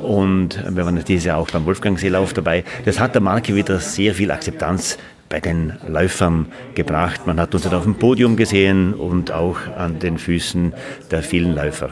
[0.02, 2.64] Und wir waren dieses Jahr auch beim Wolfgangseelauf dabei.
[2.86, 4.98] Das hat der Marke wieder sehr viel Akzeptanz
[5.30, 7.28] bei den Läufern gebracht.
[7.28, 10.74] Man hat uns dann auf dem Podium gesehen und auch an den Füßen
[11.12, 11.92] der vielen Läufer.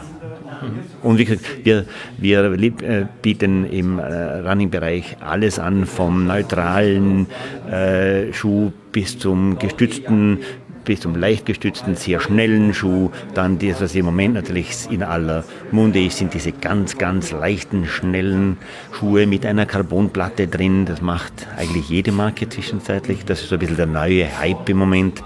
[1.04, 1.86] Und wie gesagt, wir,
[2.18, 7.28] wir äh, bieten im äh, Running-Bereich alles an, vom neutralen
[7.70, 10.40] äh, Schuh bis zum gestützten
[10.86, 13.10] bis zum leicht gestützten, sehr schnellen Schuh.
[13.34, 17.86] Dann das, was im Moment natürlich in aller Munde ist, sind diese ganz, ganz leichten,
[17.88, 18.58] schnellen
[18.94, 20.86] Schuhe mit einer Carbonplatte drin.
[20.86, 23.26] Das macht eigentlich jede Marke zwischenzeitlich.
[23.26, 25.22] Das ist so ein bisschen der neue Hype im Moment.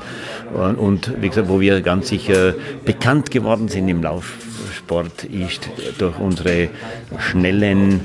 [0.77, 2.55] Und wie gesagt, wo wir ganz sicher
[2.85, 6.69] bekannt geworden sind im Laufsport, ist durch unsere
[7.19, 8.01] schnellen,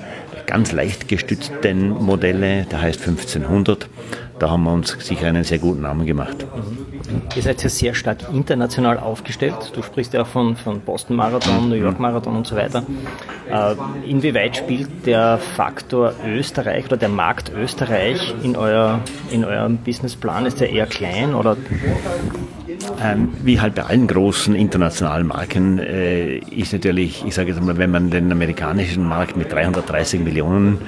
[0.47, 3.89] ganz leicht gestützten Modelle, der heißt 1500
[4.39, 6.45] da haben wir uns sicher einen sehr guten Namen gemacht.
[7.37, 9.73] Ihr seid ja sehr stark international aufgestellt.
[9.75, 12.85] Du sprichst ja von, von Boston Marathon, New York Marathon und so weiter.
[13.51, 13.75] Äh,
[14.09, 19.01] inwieweit spielt der Faktor Österreich oder der Markt Österreich in, euer,
[19.31, 20.47] in eurem Businessplan?
[20.47, 21.57] Ist der eher klein oder?
[23.03, 27.77] Ähm, wie halt bei allen großen internationalen Marken äh, ist natürlich, ich sage jetzt mal,
[27.77, 30.79] wenn man den amerikanischen Markt mit 330 Millionen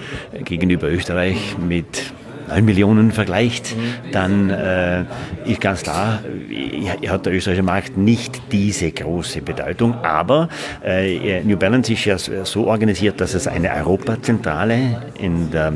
[0.44, 2.25] gegenüber Österreich mit 9
[2.62, 3.74] Millionen vergleicht,
[4.12, 5.04] dann äh,
[5.44, 6.20] ist ganz klar,
[7.08, 9.94] hat der österreichische Markt nicht diese große Bedeutung.
[10.02, 10.48] Aber
[10.84, 15.74] äh, New Balance ist ja so organisiert, dass es eine Europazentrale in der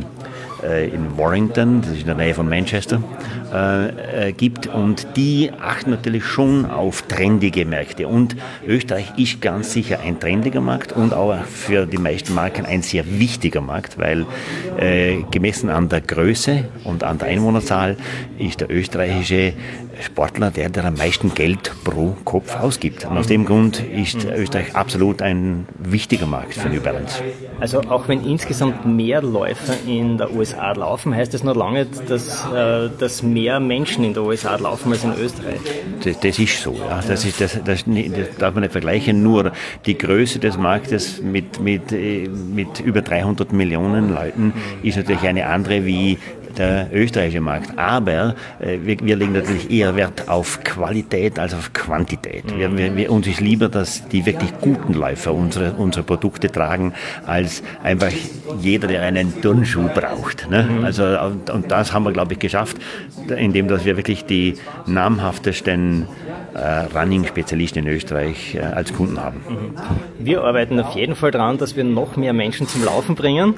[0.62, 3.02] äh, in Warrington, das ist in der Nähe von Manchester,
[3.52, 4.66] äh, äh, gibt.
[4.66, 8.08] Und die achten natürlich schon auf trendige Märkte.
[8.08, 8.36] Und
[8.66, 13.04] Österreich ist ganz sicher ein trendiger Markt und auch für die meisten Marken ein sehr
[13.18, 14.26] wichtiger Markt, weil
[14.78, 17.96] äh, gemessen an der Größe und an der Einwohnerzahl
[18.38, 19.54] ist der österreichische
[20.02, 23.04] Sportler der, der am meisten Geld pro Kopf ausgibt.
[23.04, 27.22] Und aus dem Grund ist Österreich absolut ein wichtiger Markt für New Balance.
[27.60, 32.46] Also auch wenn insgesamt mehr Läufer in der USA laufen, heißt das noch lange, dass,
[32.46, 35.60] äh, dass mehr Menschen in der USA laufen als in Österreich?
[36.04, 36.74] Das, das ist so.
[36.74, 37.00] Ja.
[37.06, 39.22] Das, ist, das, das, das, darf man nicht vergleichen.
[39.22, 39.52] Nur
[39.86, 45.46] die Größe des Marktes mit, mit, äh, mit über 300 Millionen Leuten ist natürlich eine
[45.46, 46.18] andere wie
[46.58, 47.78] der österreichische Markt.
[47.78, 52.44] Aber äh, wir, wir, legen natürlich eher Wert auf Qualität als auf Quantität.
[52.56, 56.94] Wir, wir, wir, uns ist lieber, dass die wirklich guten Läufer unsere, unsere Produkte tragen,
[57.26, 58.12] als einfach
[58.60, 60.50] jeder, der einen Turnschuh braucht.
[60.50, 60.62] Ne?
[60.62, 60.84] Mhm.
[60.84, 62.76] Also, und, und, das haben wir, glaube ich, geschafft,
[63.36, 64.54] indem dass wir wirklich die
[64.86, 66.06] namhaftesten
[66.54, 69.40] äh, Running-Spezialisten in Österreich äh, als Kunden haben.
[69.48, 70.24] Mhm.
[70.24, 73.54] Wir arbeiten auf jeden Fall daran, dass wir noch mehr Menschen zum Laufen bringen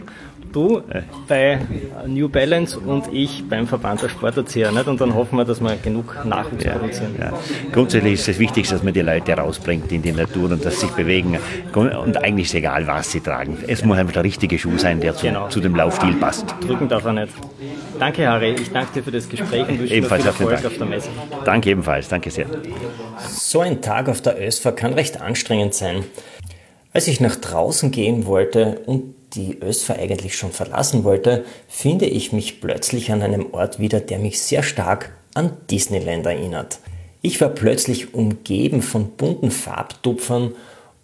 [0.52, 0.82] du
[1.28, 1.58] bei
[2.06, 4.70] New Balance und ich beim Verband der Sporterzieher.
[4.72, 4.86] Nicht?
[4.86, 7.14] Und dann hoffen wir, dass wir genug Nachwuchs ja, produzieren.
[7.18, 7.32] Ja.
[7.72, 10.86] Grundsätzlich ist das Wichtigste, dass man die Leute rausbringt in die Natur und dass sie
[10.86, 11.38] sich bewegen.
[11.74, 13.58] Und eigentlich ist egal, was sie tragen.
[13.66, 15.48] Es muss einfach der richtige Schuh sein, der zu, genau.
[15.48, 16.54] zu dem Laufstil passt.
[16.60, 17.32] Drücken darf er nicht.
[17.98, 18.54] Danke, Harry.
[18.60, 21.08] Ich danke dir für das Gespräch und wünsche ebenfalls dir viel Erfolg auf der Messe.
[21.44, 22.08] Danke ebenfalls.
[22.08, 22.46] Danke sehr.
[23.28, 26.04] So ein Tag auf der ÖSFA kann recht anstrengend sein.
[26.92, 32.32] Als ich nach draußen gehen wollte und die ÖSFA eigentlich schon verlassen wollte, finde ich
[32.32, 36.78] mich plötzlich an einem Ort wieder, der mich sehr stark an Disneyland erinnert.
[37.22, 40.54] Ich war plötzlich umgeben von bunten Farbtupfern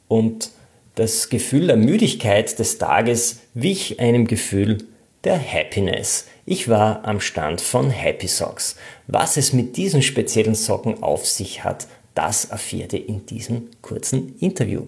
[0.08, 0.50] und
[0.96, 4.78] das Gefühl der Müdigkeit des Tages wich einem Gefühl
[5.24, 6.26] der Happiness.
[6.44, 8.76] Ich war am Stand von Happy Socks.
[9.06, 14.34] Was es mit diesen speziellen Socken auf sich hat, das erfährt ihr in diesem kurzen
[14.40, 14.86] Interview.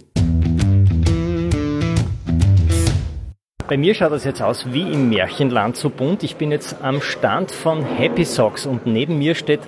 [3.71, 6.25] Bei mir schaut das jetzt aus wie im Märchenland so bunt.
[6.25, 9.61] Ich bin jetzt am Stand von Happy Socks und neben mir steht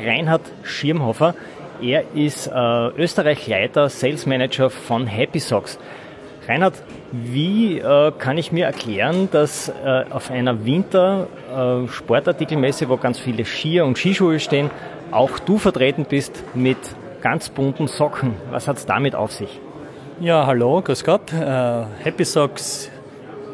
[0.00, 1.34] Reinhard Schirmhofer.
[1.82, 5.76] Er ist äh, Österreich-Leiter, Sales Manager von Happy Socks.
[6.46, 6.74] Reinhard,
[7.10, 13.44] wie äh, kann ich mir erklären, dass äh, auf einer Winter-Sportartikelmesse, äh, wo ganz viele
[13.44, 14.70] Skier und Skischuhe stehen,
[15.10, 16.78] auch du vertreten bist mit
[17.22, 18.34] ganz bunten Socken?
[18.52, 19.60] Was hat es damit auf sich?
[20.20, 21.32] Ja, hallo, grüß Gott.
[21.32, 22.92] Äh, Happy Socks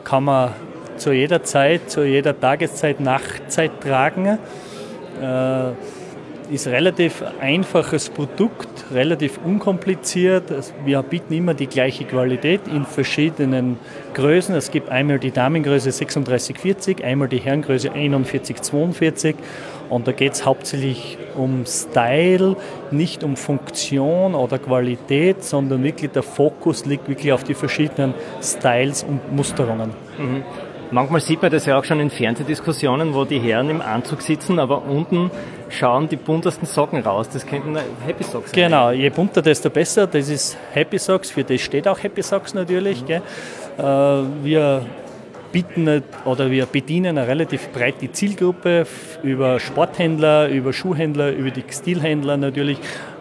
[0.05, 0.53] kann man
[0.97, 4.39] zu jeder Zeit, zu jeder Tageszeit, Nachtzeit tragen.
[5.21, 5.73] Äh,
[6.51, 10.45] ist relativ einfaches Produkt, relativ unkompliziert.
[10.85, 13.79] Wir bieten immer die gleiche Qualität in verschiedenen
[14.13, 14.55] Größen.
[14.55, 19.37] Es gibt einmal die Damengröße 3640, einmal die Herrengröße 4142
[19.91, 22.57] und da geht es hauptsächlich um Style,
[22.91, 29.03] nicht um Funktion oder Qualität, sondern wirklich der Fokus liegt wirklich auf die verschiedenen Styles
[29.03, 29.91] und Musterungen.
[30.19, 30.43] Mhm.
[30.91, 34.59] Manchmal sieht man das ja auch schon in Fernsehdiskussionen, wo die Herren im Anzug sitzen,
[34.59, 35.31] aber unten
[35.69, 37.29] schauen die buntesten Socken raus.
[37.33, 37.77] Das könnten
[38.07, 38.65] Happy Socks sein.
[38.65, 40.07] Genau, je bunter, desto besser.
[40.07, 43.03] Das ist Happy Socks, für das steht auch Happy Socks natürlich.
[43.03, 43.23] Mhm.
[43.79, 43.83] Äh,
[44.45, 44.87] wir
[45.55, 48.87] bieten oder wir bedienen eine relativ breite Zielgruppe
[49.23, 52.79] über Sporthändler, über Schuhhändler, über die Textilhändler natürlich,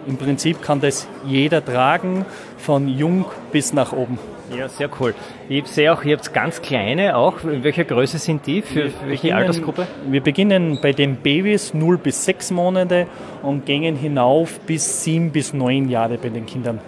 [0.07, 2.25] im Prinzip kann das jeder tragen,
[2.57, 4.17] von jung bis nach oben.
[4.57, 5.13] Ja, sehr cool.
[5.47, 7.43] Ich sehe auch, ihr habt ganz kleine auch.
[7.43, 8.61] In welcher Größe sind die?
[8.61, 9.88] Für, für welche beginnen, Altersgruppe?
[10.09, 13.07] Wir beginnen bei den Babys 0 bis 6 Monate
[13.43, 16.79] und gehen hinauf bis 7 bis 9 Jahre bei den Kindern.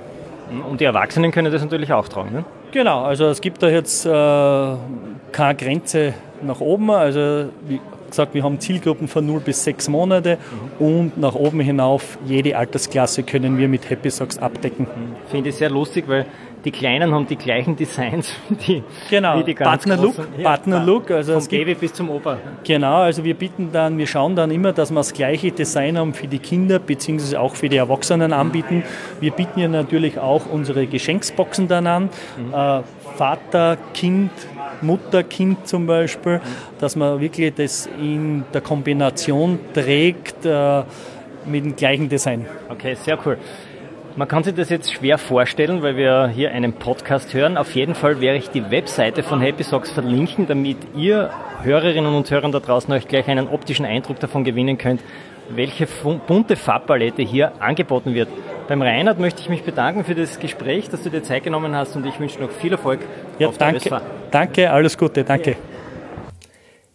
[0.69, 2.45] Und die Erwachsenen können das natürlich auch tragen, ne?
[2.75, 4.09] Genau, also es gibt da jetzt äh,
[5.31, 6.91] keine Grenze nach oben.
[6.91, 10.37] Also wie gesagt, wir haben Zielgruppen von 0 bis 6 Monate
[10.79, 10.85] mhm.
[10.85, 14.87] und nach oben hinauf jede Altersklasse können wir mit Happy Socks abdecken.
[15.31, 16.25] Finde ich sehr lustig, weil
[16.65, 19.39] die Kleinen haben die gleichen Designs wie die, genau.
[19.39, 20.43] wie die ganz Partner Look, großen.
[20.43, 21.11] Partner Look.
[21.11, 22.37] Also Vom Baby bis zum Opa.
[22.63, 26.13] Genau, also wir bieten dann, wir schauen dann immer, dass wir das gleiche Design haben
[26.13, 28.83] für die Kinder beziehungsweise auch für die Erwachsenen anbieten.
[29.19, 32.03] Wir bieten ja natürlich auch unsere Geschenksboxen dann an.
[32.03, 32.53] Mhm.
[32.53, 32.81] Äh,
[33.15, 34.31] Vater, Kind,
[34.81, 36.41] Mutter, Kind zum Beispiel,
[36.79, 40.83] dass man wirklich das in der Kombination trägt äh,
[41.45, 42.45] mit dem gleichen Design.
[42.69, 43.37] Okay, sehr cool.
[44.17, 47.57] Man kann sich das jetzt schwer vorstellen, weil wir hier einen Podcast hören.
[47.57, 51.31] Auf jeden Fall werde ich die Webseite von Happy Socks verlinken, damit ihr
[51.63, 55.01] Hörerinnen und Hörer da draußen euch gleich einen optischen Eindruck davon gewinnen könnt,
[55.49, 55.85] welche
[56.27, 58.29] bunte Farbpalette hier angeboten wird.
[58.69, 61.97] Beim Reinhard möchte ich mich bedanken für das Gespräch, dass du dir Zeit genommen hast
[61.97, 63.01] und ich wünsche noch viel Erfolg
[63.37, 64.01] ja, auf danke, der
[64.31, 65.57] Danke, alles Gute, danke.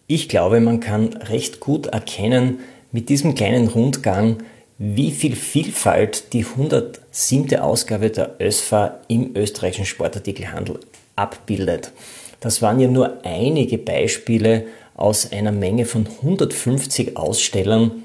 [0.06, 2.60] Ich glaube, man kann recht gut erkennen
[2.92, 4.38] mit diesem kleinen Rundgang,
[4.82, 7.54] wie viel Vielfalt die 107.
[7.56, 10.80] Ausgabe der ÖSFA im österreichischen Sportartikelhandel
[11.16, 11.92] abbildet.
[12.40, 14.64] Das waren ja nur einige Beispiele
[14.94, 18.04] aus einer Menge von 150 Ausstellern.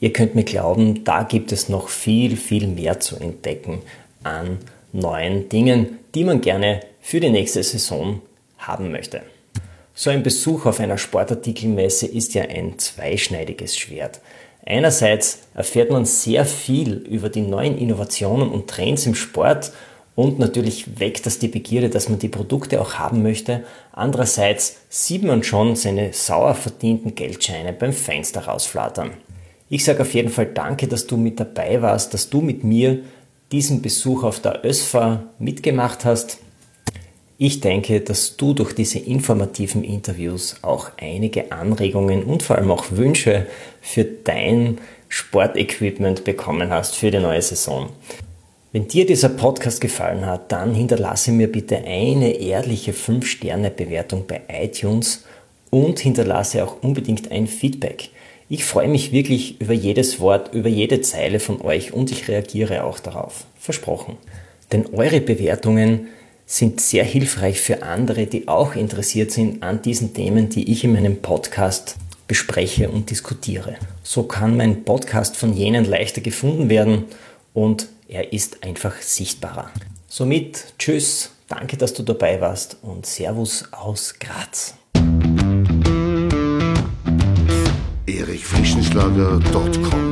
[0.00, 3.82] Ihr könnt mir glauben, da gibt es noch viel, viel mehr zu entdecken
[4.22, 4.60] an
[4.94, 8.22] neuen Dingen, die man gerne für die nächste Saison
[8.56, 9.20] haben möchte.
[9.94, 14.22] So ein Besuch auf einer Sportartikelmesse ist ja ein zweischneidiges Schwert.
[14.64, 19.72] Einerseits erfährt man sehr viel über die neuen Innovationen und Trends im Sport
[20.14, 23.64] und natürlich weckt das die Begierde, dass man die Produkte auch haben möchte.
[23.92, 29.12] Andererseits sieht man schon seine sauer verdienten Geldscheine beim Fenster rausflattern.
[29.68, 33.00] Ich sage auf jeden Fall danke, dass du mit dabei warst, dass du mit mir
[33.52, 36.38] diesen Besuch auf der ÖSFA mitgemacht hast.
[37.38, 42.92] Ich denke, dass du durch diese informativen Interviews auch einige Anregungen und vor allem auch
[42.92, 43.46] Wünsche
[43.80, 44.78] für dein
[45.08, 47.90] Sportequipment bekommen hast für die neue Saison.
[48.72, 55.24] Wenn dir dieser Podcast gefallen hat, dann hinterlasse mir bitte eine ehrliche 5-Sterne-Bewertung bei iTunes
[55.68, 58.10] und hinterlasse auch unbedingt ein Feedback.
[58.48, 62.84] Ich freue mich wirklich über jedes Wort, über jede Zeile von euch und ich reagiere
[62.84, 63.44] auch darauf.
[63.58, 64.16] Versprochen.
[64.72, 66.08] Denn eure Bewertungen
[66.52, 70.92] sind sehr hilfreich für andere, die auch interessiert sind an diesen Themen, die ich in
[70.92, 71.96] meinem Podcast
[72.28, 73.76] bespreche und diskutiere.
[74.02, 77.06] So kann mein Podcast von jenen leichter gefunden werden
[77.54, 79.70] und er ist einfach sichtbarer.
[80.08, 84.74] Somit tschüss, danke, dass du dabei warst und Servus aus Graz.
[88.06, 90.11] erichfrischenschlager.com